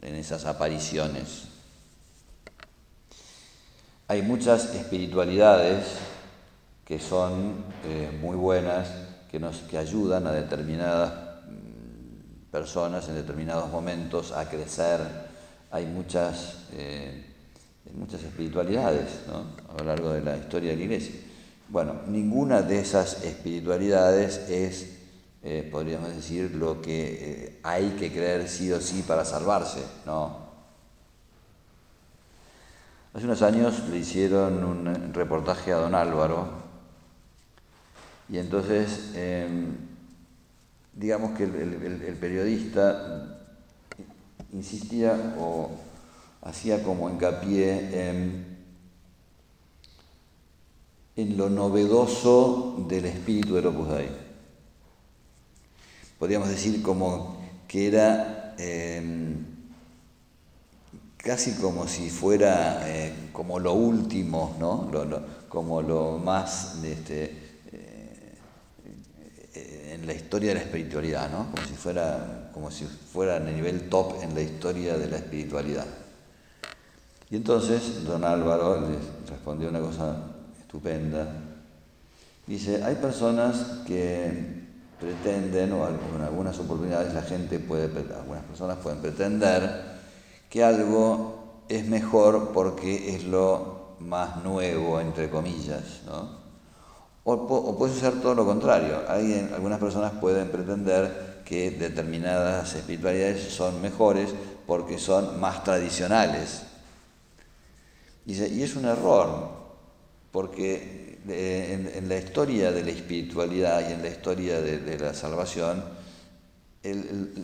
en 0.00 0.14
esas 0.14 0.46
apariciones. 0.46 1.48
Hay 4.06 4.22
muchas 4.22 4.72
espiritualidades 4.74 5.84
que 6.84 7.00
son 7.00 7.64
eh, 7.84 8.16
muy 8.20 8.36
buenas, 8.36 8.88
que 9.30 9.40
nos 9.40 9.56
que 9.62 9.76
ayudan 9.76 10.26
a 10.28 10.32
determinadas 10.32 11.12
mm, 11.48 12.52
personas 12.52 13.08
en 13.08 13.16
determinados 13.16 13.70
momentos 13.70 14.30
a 14.30 14.48
crecer. 14.48 15.00
Hay 15.72 15.86
muchas, 15.86 16.58
eh, 16.72 17.24
muchas 17.94 18.22
espiritualidades 18.22 19.08
a 19.28 19.78
lo 19.78 19.84
largo 19.84 20.10
de 20.10 20.22
la 20.22 20.36
historia 20.36 20.70
de 20.70 20.76
la 20.76 20.82
Iglesia. 20.84 21.14
Bueno, 21.68 22.02
ninguna 22.06 22.62
de 22.62 22.78
esas 22.78 23.24
espiritualidades 23.24 24.50
es 24.50 24.93
eh, 25.46 25.68
podríamos 25.70 26.08
decir, 26.08 26.54
lo 26.54 26.80
que 26.80 27.18
eh, 27.20 27.60
hay 27.62 27.90
que 27.98 28.10
creer 28.10 28.48
sí 28.48 28.72
o 28.72 28.80
sí 28.80 29.04
para 29.06 29.26
salvarse, 29.26 29.84
¿no? 30.06 30.42
Hace 33.12 33.26
unos 33.26 33.42
años 33.42 33.86
le 33.90 33.98
hicieron 33.98 34.64
un 34.64 35.12
reportaje 35.12 35.70
a 35.70 35.76
don 35.76 35.94
Álvaro 35.94 36.48
y 38.30 38.38
entonces, 38.38 39.12
em, 39.14 39.76
digamos 40.94 41.36
que 41.36 41.44
el, 41.44 42.16
periodista 42.18 43.38
insistía 44.50 45.36
o 45.38 45.70
hacía 46.40 46.82
como 46.82 47.10
hincapié 47.10 48.08
en, 48.08 48.56
en 51.16 51.36
lo 51.36 51.50
novedoso 51.50 52.86
del 52.88 53.04
espíritu 53.04 53.56
del 53.56 53.66
Opus 53.66 53.88
Dei 53.90 54.23
podríamos 56.24 56.48
decir 56.48 56.80
como 56.80 57.36
que 57.68 57.88
era 57.88 58.54
em, 58.56 59.44
casi 61.18 61.52
como 61.56 61.86
si 61.86 62.08
fuera 62.08 62.80
eh, 62.88 63.12
como 63.30 63.58
lo 63.58 63.74
último, 63.74 64.56
¿no? 64.58 64.90
como 65.50 65.82
lo 65.82 66.16
más 66.16 66.82
este, 66.82 67.58
eh, 69.54 69.90
en 69.92 70.06
la 70.06 70.14
historia 70.14 70.48
de 70.48 70.54
la 70.54 70.60
espiritualidad, 70.62 71.30
¿no? 71.30 71.50
como, 71.50 71.66
si 71.66 71.74
fuera, 71.74 72.50
como 72.54 72.70
si 72.70 72.86
fuera 72.86 73.36
el 73.36 73.54
nivel 73.54 73.90
top 73.90 74.22
en 74.22 74.34
la 74.34 74.40
historia 74.40 74.96
de 74.96 75.10
la 75.10 75.18
espiritualidad. 75.18 75.84
Y 77.30 77.36
entonces 77.36 78.02
don 78.02 78.24
Álvaro 78.24 78.80
le 78.80 78.96
respondió 79.30 79.68
una 79.68 79.80
cosa 79.80 80.16
estupenda. 80.58 81.34
Dice, 82.46 82.82
hay 82.82 82.94
personas 82.94 83.82
que 83.86 84.63
pretenden, 85.04 85.72
o 85.72 85.86
en 85.86 86.22
algunas 86.22 86.58
oportunidades 86.58 87.12
la 87.12 87.22
gente 87.22 87.58
puede, 87.58 87.84
algunas 88.14 88.44
personas 88.44 88.78
pueden 88.78 89.00
pretender 89.00 89.94
que 90.48 90.64
algo 90.64 91.64
es 91.68 91.86
mejor 91.86 92.52
porque 92.54 93.14
es 93.14 93.24
lo 93.24 93.96
más 94.00 94.42
nuevo, 94.42 95.00
entre 95.00 95.28
comillas, 95.28 96.02
¿no? 96.06 96.42
O, 97.24 97.78
puede 97.78 97.94
ser 97.94 98.20
todo 98.20 98.34
lo 98.34 98.44
contrario. 98.44 99.02
Hay, 99.08 99.50
algunas 99.54 99.78
personas 99.78 100.12
pueden 100.12 100.48
pretender 100.50 101.42
que 101.44 101.70
determinadas 101.70 102.74
espiritualidades 102.74 103.52
son 103.52 103.80
mejores 103.80 104.30
porque 104.66 104.98
son 104.98 105.40
más 105.40 105.64
tradicionales. 105.64 106.62
Y, 108.26 108.62
es 108.62 108.76
un 108.76 108.86
error, 108.86 109.50
porque 110.32 111.03
eh, 111.28 111.92
en, 111.94 112.08
la 112.08 112.16
historia 112.16 112.72
de 112.72 112.84
la 112.84 112.90
espiritualidad 112.90 113.88
y 113.88 113.92
en 113.92 114.02
la 114.02 114.08
historia 114.08 114.60
de, 114.60 114.98
la 114.98 115.14
salvación, 115.14 115.84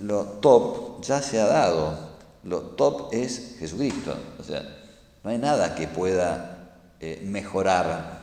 lo 0.02 0.24
top 0.40 1.02
ya 1.02 1.22
se 1.22 1.40
ha 1.40 1.46
dado. 1.46 2.10
Lo 2.44 2.60
top 2.60 3.12
es 3.12 3.56
Jesucristo. 3.58 4.14
O 4.38 4.42
sea, 4.42 4.62
no 5.22 5.30
hay 5.30 5.38
nada 5.38 5.74
que 5.74 5.86
pueda 5.86 6.76
eh, 7.00 7.22
mejorar 7.24 8.20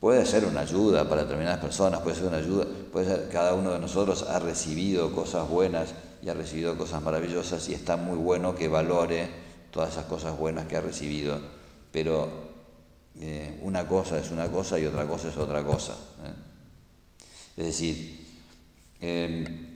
Puede 0.00 0.24
ser 0.26 0.44
una 0.44 0.60
ayuda 0.60 1.08
para 1.08 1.22
determinadas 1.22 1.58
personas, 1.58 2.00
puede 2.00 2.14
ser 2.14 2.26
una 2.26 2.36
ayuda, 2.36 2.66
puede 2.92 3.06
ser 3.06 3.28
cada 3.30 3.54
uno 3.54 3.72
de 3.72 3.80
nosotros 3.80 4.22
ha 4.28 4.38
recibido 4.38 5.12
cosas 5.12 5.48
buenas 5.48 5.88
y 6.22 6.28
ha 6.28 6.34
recibido 6.34 6.78
cosas 6.78 7.02
maravillosas 7.02 7.68
y 7.68 7.74
está 7.74 7.96
muy 7.96 8.16
bueno 8.16 8.54
que 8.54 8.68
valore 8.68 9.28
todas 9.72 9.90
esas 9.90 10.04
cosas 10.04 10.38
buenas 10.38 10.66
que 10.66 10.76
ha 10.76 10.80
recibido, 10.80 11.40
pero 11.92 12.28
eh, 13.20 13.58
una 13.62 13.86
cosa 13.86 14.18
es 14.18 14.30
una 14.30 14.48
cosa 14.48 14.78
y 14.78 14.86
otra 14.86 15.06
cosa 15.06 15.28
es 15.28 15.36
otra 15.36 15.64
cosa. 15.64 15.92
¿eh? 15.92 16.34
Es 17.56 17.66
decir, 17.66 18.26
em, 19.00 19.66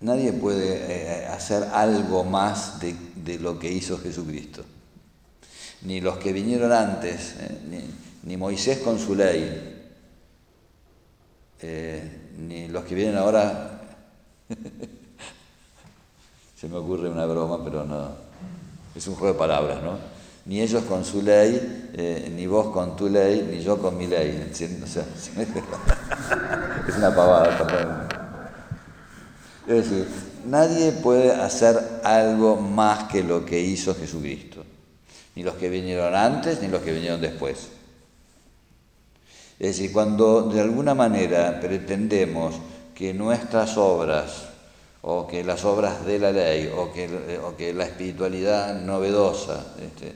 nadie 0.00 0.32
puede 0.32 1.22
eh, 1.22 1.26
hacer 1.26 1.64
algo 1.64 2.24
más 2.24 2.80
de 2.80 3.38
lo 3.38 3.58
que 3.58 3.70
hizo 3.70 3.98
Jesucristo 3.98 4.64
ni 5.84 6.00
los 6.00 6.16
que 6.16 6.32
vinieron 6.32 6.72
antes, 6.72 7.34
eh, 7.38 7.84
ni, 8.22 8.36
Moisés 8.36 8.78
con 8.78 8.98
su 8.98 9.14
ley, 9.14 9.70
ni 12.38 12.68
los 12.68 12.84
que 12.84 12.94
vienen 12.94 13.16
ahora. 13.16 13.82
Se 16.56 16.68
me 16.68 16.76
ocurre 16.76 17.10
una 17.10 17.26
broma, 17.26 17.62
pero 17.62 17.84
no. 17.84 18.33
Es 18.94 19.06
un 19.06 19.14
juego 19.14 19.34
de 19.34 19.38
palabras, 19.38 19.82
¿no? 19.82 19.98
Ni 20.46 20.60
ellos 20.60 20.84
con 20.84 21.04
su 21.04 21.22
ley, 21.22 21.90
eh, 21.94 22.30
ni 22.34 22.46
vos 22.46 22.72
con 22.72 22.96
tu 22.96 23.08
ley, 23.08 23.48
ni 23.50 23.62
yo 23.62 23.78
con 23.78 23.96
mi 23.96 24.06
ley. 24.06 24.50
es 26.88 26.96
una 26.96 27.14
pavada, 27.14 28.08
Es 29.66 29.90
decir, 29.90 30.06
nadie 30.44 30.92
puede 30.92 31.32
hacer 31.32 32.00
algo 32.04 32.56
más 32.56 33.04
que 33.04 33.22
lo 33.22 33.44
que 33.44 33.60
hizo 33.60 33.94
Jesucristo 33.94 34.64
ni 35.34 35.42
los 35.42 35.54
que 35.54 35.68
vinieron 35.68 36.14
antes 36.14 36.62
ni 36.62 36.68
los 36.68 36.82
que 36.82 36.92
vinieron 36.92 37.20
después. 37.20 37.68
Es 39.58 39.76
decir, 39.76 39.92
cuando 39.92 40.42
de 40.42 40.60
alguna 40.60 40.94
manera 40.94 41.60
pretendemos 41.60 42.56
que 42.94 43.14
nuestras 43.14 43.76
obras, 43.76 44.48
o 45.06 45.26
que 45.26 45.44
las 45.44 45.64
obras 45.66 46.06
de 46.06 46.18
la 46.18 46.32
ley, 46.32 46.72
o 46.74 46.90
que, 46.90 47.38
o 47.44 47.54
que 47.56 47.74
la 47.74 47.84
espiritualidad 47.84 48.80
novedosa 48.80 49.74
este, 49.78 50.14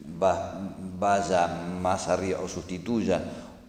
vaya 0.00 1.48
más 1.80 2.06
arriba, 2.06 2.38
o 2.40 2.48
sustituya, 2.48 3.20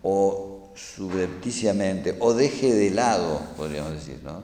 o 0.03 0.71
subrepticiamente, 0.75 2.15
o 2.19 2.35
deje 2.35 2.71
de 2.71 2.91
lado, 2.91 3.41
podríamos 3.57 3.93
decir, 3.93 4.21
¿no? 4.23 4.43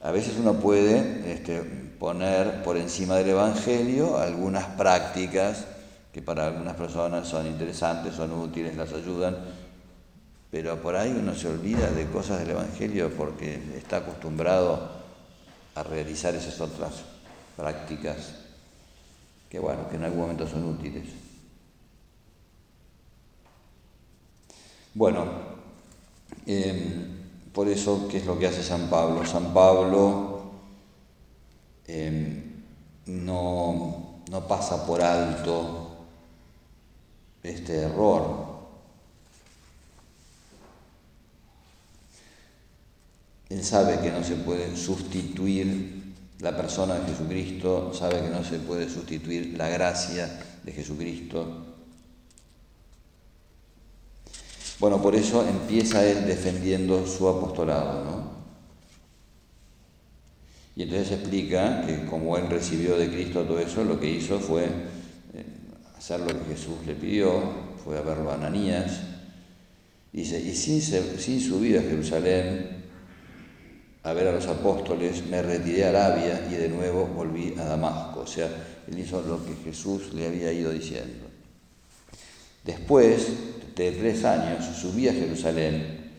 A 0.00 0.12
veces 0.12 0.34
uno 0.38 0.54
puede 0.54 1.32
este, 1.32 1.60
poner 1.98 2.62
por 2.62 2.76
encima 2.76 3.16
del 3.16 3.30
Evangelio 3.30 4.16
algunas 4.16 4.64
prácticas 4.76 5.64
que 6.12 6.22
para 6.22 6.46
algunas 6.46 6.76
personas 6.76 7.26
son 7.26 7.48
interesantes, 7.48 8.14
son 8.14 8.30
útiles, 8.32 8.76
las 8.76 8.92
ayudan, 8.92 9.36
pero 10.50 10.80
por 10.80 10.96
ahí 10.96 11.10
uno 11.10 11.34
se 11.34 11.48
olvida 11.48 11.90
de 11.90 12.06
cosas 12.06 12.40
del 12.40 12.50
Evangelio 12.50 13.10
porque 13.16 13.60
está 13.76 13.98
acostumbrado 13.98 14.90
a 15.74 15.82
realizar 15.82 16.34
esas 16.34 16.60
otras 16.60 16.92
prácticas 17.56 18.34
que 19.50 19.58
bueno, 19.58 19.88
que 19.88 19.96
en 19.96 20.04
algún 20.04 20.20
momento 20.20 20.46
son 20.46 20.64
útiles. 20.64 21.04
Bueno, 24.94 25.24
em, 26.46 27.18
por 27.52 27.68
eso, 27.68 28.08
¿qué 28.10 28.18
es 28.18 28.26
lo 28.26 28.38
que 28.38 28.46
hace 28.46 28.62
San 28.62 28.90
Pablo? 28.90 29.24
San 29.24 29.54
Pablo 29.54 30.52
em, 31.86 32.42
no, 33.06 34.22
no 34.30 34.48
pasa 34.48 34.84
por 34.86 35.00
alto 35.00 36.06
este 37.42 37.82
error. 37.82 38.57
Él 43.50 43.64
sabe 43.64 44.00
que 44.00 44.10
no 44.10 44.22
se 44.22 44.36
puede 44.36 44.76
sustituir 44.76 46.14
la 46.40 46.56
persona 46.56 46.94
de 46.94 47.12
Jesucristo, 47.12 47.92
sabe 47.94 48.20
que 48.20 48.28
no 48.28 48.44
se 48.44 48.58
puede 48.58 48.88
sustituir 48.88 49.54
la 49.56 49.68
gracia 49.68 50.28
de 50.64 50.72
Jesucristo, 50.72 51.64
Bueno, 54.78 55.02
por 55.02 55.16
eso 55.16 55.44
empieza 55.46 56.06
él 56.06 56.24
defendiendo 56.26 57.04
su 57.04 57.28
apostolado, 57.28 58.04
¿no? 58.04 58.38
Y 60.76 60.84
entonces 60.84 61.10
explica 61.10 61.84
que 61.84 62.06
como 62.06 62.36
él 62.36 62.48
recibió 62.48 62.96
de 62.96 63.10
Cristo 63.10 63.42
todo 63.42 63.58
eso, 63.58 63.82
lo 63.82 63.98
que 63.98 64.08
hizo 64.08 64.38
fue 64.38 64.66
eh, 64.66 65.44
hacer 65.96 66.20
lo 66.20 66.26
que 66.28 66.54
Jesús 66.54 66.76
le 66.86 66.94
pidió, 66.94 67.42
fue 67.84 67.98
a 67.98 68.02
verlo 68.02 68.30
a 68.30 68.34
Ananías, 68.34 69.00
dice, 70.12 70.40
y 70.40 70.54
sin, 70.54 70.80
sin 70.80 71.40
subir 71.40 71.78
a 71.78 71.82
Jerusalén 71.82 72.77
a 74.08 74.14
ver 74.14 74.28
a 74.28 74.32
los 74.32 74.46
apóstoles, 74.46 75.26
me 75.26 75.42
retiré 75.42 75.84
a 75.84 75.90
Arabia 75.90 76.48
y 76.50 76.54
de 76.54 76.70
nuevo 76.70 77.04
volví 77.06 77.54
a 77.58 77.64
Damasco. 77.64 78.20
O 78.20 78.26
sea, 78.26 78.48
él 78.86 78.98
hizo 78.98 79.20
lo 79.20 79.44
que 79.44 79.54
Jesús 79.62 80.14
le 80.14 80.26
había 80.26 80.50
ido 80.50 80.70
diciendo. 80.70 81.26
Después 82.64 83.28
de 83.76 83.92
tres 83.92 84.24
años 84.24 84.64
subí 84.64 85.08
a 85.08 85.12
Jerusalén 85.12 86.10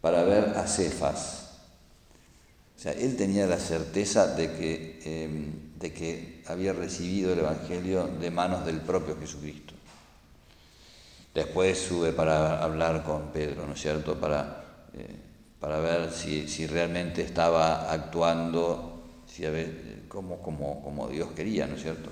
para 0.00 0.24
ver 0.24 0.54
a 0.56 0.66
Cefas. 0.66 1.50
O 2.76 2.80
sea, 2.82 2.92
él 2.92 3.16
tenía 3.16 3.46
la 3.46 3.58
certeza 3.58 4.34
de 4.34 4.52
que, 4.52 5.00
em, 5.04 5.78
de 5.78 5.92
que 5.92 6.42
había 6.46 6.72
recibido 6.72 7.32
el 7.32 7.38
Evangelio 7.38 8.08
de 8.08 8.30
manos 8.30 8.66
del 8.66 8.80
propio 8.80 9.16
Jesucristo. 9.20 9.74
Después 11.32 11.78
sube 11.78 12.12
para 12.12 12.60
hablar 12.60 13.04
con 13.04 13.30
Pedro, 13.30 13.66
¿no 13.66 13.74
es 13.74 13.80
cierto? 13.80 14.18
Para, 14.18 14.88
eh, 14.94 15.29
para 15.60 15.78
ver 15.78 16.10
si, 16.10 16.48
si, 16.48 16.66
realmente 16.66 17.22
estaba 17.22 17.92
actuando 17.92 19.02
si, 19.26 19.44
como, 20.08 20.38
como, 20.40 20.82
como 20.82 21.08
Dios 21.08 21.30
quería, 21.32 21.66
¿no 21.66 21.76
es 21.76 21.82
cierto? 21.82 22.10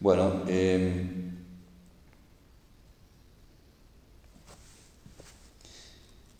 Bueno, 0.00 0.42
em, 0.48 1.32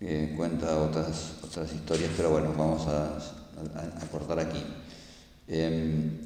eh, 0.01 0.35
cuenta 0.37 0.79
otras, 0.81 1.37
otras 1.43 1.73
historias, 1.73 2.11
pero 2.17 2.31
bueno, 2.31 2.53
vamos 2.57 2.87
a, 2.89 3.19
cortar 4.11 4.39
aquí. 4.39 4.63
Em, 5.49 6.19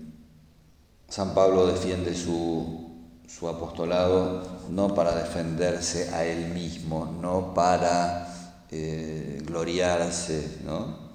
San 1.08 1.32
Pablo 1.32 1.66
defiende 1.66 2.14
su, 2.14 2.87
su 3.28 3.48
apostolado 3.48 4.42
no 4.70 4.94
para 4.94 5.14
defenderse 5.14 6.08
a 6.10 6.24
él 6.24 6.52
mismo, 6.52 7.06
no 7.20 7.52
para 7.52 8.64
eh, 8.70 9.42
gloriarse, 9.44 10.58
¿no? 10.64 11.08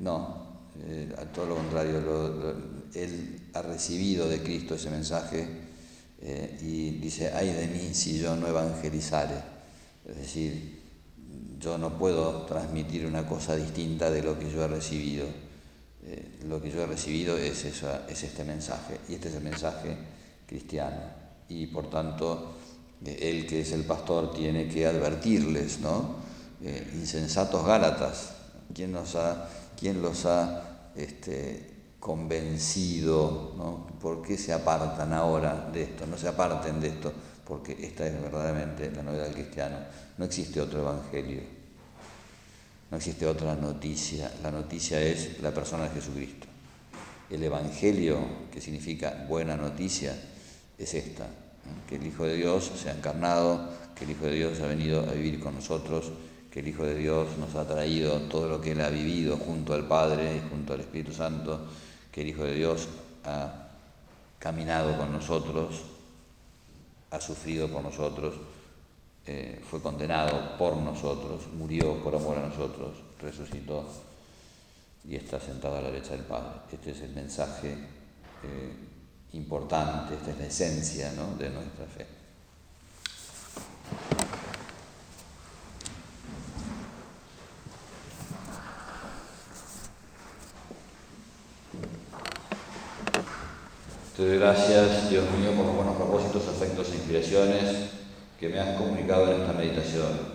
No, 0.00 0.44
eh, 0.86 1.14
a 1.18 1.24
todo 1.26 1.46
lo 1.46 1.56
contrario, 1.56 1.98
él 2.94 3.40
ha 3.52 3.62
recibido 3.62 4.28
de 4.28 4.42
Cristo 4.42 4.74
ese 4.74 4.90
mensaje 4.90 5.46
eh, 6.20 6.58
y 6.62 6.90
dice, 6.98 7.32
ay 7.34 7.52
de 7.52 7.66
mí 7.68 7.94
si 7.94 8.18
yo 8.18 8.36
no 8.36 8.48
evangelizare. 8.48 9.36
Es 10.06 10.16
decir, 10.16 10.82
yo 11.58 11.78
no 11.78 11.98
puedo 11.98 12.44
transmitir 12.46 13.06
una 13.06 13.26
cosa 13.26 13.56
distinta 13.56 14.10
de 14.10 14.22
lo 14.22 14.38
que 14.38 14.50
yo 14.50 14.64
he 14.64 14.68
recibido. 14.68 15.26
Eh, 16.06 16.40
lo 16.46 16.60
que 16.60 16.70
yo 16.70 16.82
he 16.82 16.86
recibido 16.86 17.36
es, 17.38 17.64
es 17.64 18.22
este 18.22 18.44
mensaje, 18.44 19.00
y 19.08 19.14
este 19.14 19.28
es 19.28 19.34
el 19.34 19.42
mensaje 19.42 19.96
cristiano. 20.46 21.23
Y 21.48 21.66
por 21.66 21.90
tanto, 21.90 22.54
eh, 23.04 23.18
él 23.20 23.46
que 23.46 23.60
es 23.60 23.72
el 23.72 23.84
pastor 23.84 24.32
tiene 24.32 24.68
que 24.68 24.86
advertirles, 24.86 25.80
¿no? 25.80 26.24
insensatos 26.94 27.66
Gálatas, 27.66 28.32
¿quién, 28.72 28.92
los 28.92 30.24
ha 30.24 30.90
este, 30.96 31.74
convencido. 32.04 33.88
¿Por 33.98 34.20
qué 34.20 34.36
se 34.36 34.52
apartan 34.52 35.14
ahora 35.14 35.70
de 35.72 35.84
esto? 35.84 36.06
No 36.06 36.18
se 36.18 36.28
aparten 36.28 36.78
de 36.78 36.88
esto, 36.88 37.10
porque 37.46 37.78
esta 37.80 38.06
es 38.06 38.20
verdaderamente 38.20 38.90
la 38.90 39.02
novedad 39.02 39.24
del 39.24 39.32
cristiano. 39.32 39.78
No 40.18 40.26
existe 40.26 40.60
otro 40.60 40.80
evangelio, 40.80 41.40
no 42.90 42.98
existe 42.98 43.26
otra 43.26 43.54
noticia. 43.54 44.30
La 44.42 44.50
noticia 44.50 45.00
es 45.00 45.40
la 45.40 45.54
persona 45.54 45.84
de 45.84 45.94
Jesucristo. 45.94 46.46
El 47.30 47.42
evangelio, 47.42 48.18
que 48.52 48.60
significa 48.60 49.24
buena 49.26 49.56
noticia, 49.56 50.14
es 50.78 50.94
esta, 50.94 51.26
que 51.88 51.96
el 51.96 52.06
Hijo 52.06 52.24
de 52.24 52.36
Dios 52.36 52.70
se 52.76 52.90
ha 52.90 52.94
encarnado, 52.94 53.68
que 53.94 54.04
el 54.04 54.10
Hijo 54.10 54.26
de 54.26 54.34
Dios 54.34 54.60
ha 54.60 54.66
venido 54.66 55.00
a 55.00 55.12
vivir 55.12 55.40
con 55.40 55.54
nosotros, 55.54 56.10
que 56.50 56.60
el 56.60 56.68
Hijo 56.68 56.84
de 56.84 56.96
Dios 56.96 57.36
nos 57.38 57.54
ha 57.54 57.66
traído 57.66 58.20
todo 58.22 58.48
lo 58.48 58.60
que 58.60 58.72
Él 58.72 58.80
ha 58.80 58.90
vivido 58.90 59.36
junto 59.36 59.74
al 59.74 59.86
Padre 59.86 60.36
y 60.36 60.48
junto 60.48 60.74
al 60.74 60.80
Espíritu 60.80 61.12
Santo, 61.12 61.66
que 62.12 62.22
el 62.22 62.28
Hijo 62.28 62.44
de 62.44 62.54
Dios 62.54 62.88
ha 63.24 63.68
caminado 64.38 64.96
con 64.96 65.12
nosotros, 65.12 65.82
ha 67.10 67.20
sufrido 67.20 67.68
por 67.68 67.82
nosotros, 67.82 68.34
eh, 69.26 69.60
fue 69.68 69.80
condenado 69.80 70.58
por 70.58 70.76
nosotros, 70.76 71.46
murió 71.56 72.02
por 72.02 72.14
amor 72.14 72.38
a 72.38 72.48
nosotros, 72.48 72.96
resucitó 73.20 73.88
y 75.08 75.16
está 75.16 75.40
sentado 75.40 75.76
a 75.76 75.80
la 75.80 75.90
derecha 75.90 76.10
del 76.10 76.24
Padre. 76.24 76.60
Este 76.70 76.90
es 76.90 77.00
el 77.00 77.14
mensaje 77.14 77.72
eh, 77.72 78.72
importante, 79.34 80.14
esta 80.14 80.30
es 80.30 80.38
la 80.38 80.46
esencia 80.46 81.10
de 81.10 81.50
nuestra 81.50 81.86
fe. 81.86 82.06
Te 94.16 94.24
doy 94.24 94.38
gracias, 94.38 95.10
Dios 95.10 95.24
mío, 95.32 95.50
por 95.56 95.66
los 95.66 95.74
buenos 95.74 95.96
propósitos, 95.96 96.46
afectos 96.46 96.88
e 96.92 96.96
inspiraciones 96.96 97.90
que 98.38 98.48
me 98.48 98.60
has 98.60 98.78
comunicado 98.78 99.32
en 99.32 99.40
esta 99.40 99.52
meditación. 99.52 100.34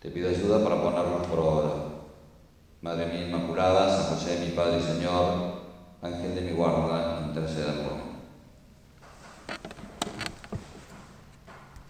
Te 0.00 0.10
pido 0.10 0.28
ayuda 0.28 0.62
para 0.62 0.82
ponerlos 0.82 1.26
por 1.26 1.38
obra. 1.38 1.72
Madre 2.82 3.06
mía 3.06 3.28
Inmaculada, 3.28 3.96
San 3.96 4.14
José, 4.14 4.40
mi 4.44 4.50
Padre 4.50 4.80
y 4.80 4.82
Señor, 4.82 5.62
Ángel 6.02 6.34
de 6.34 6.40
mi 6.42 6.52
guarda, 6.52 7.22
interceda 7.26 7.72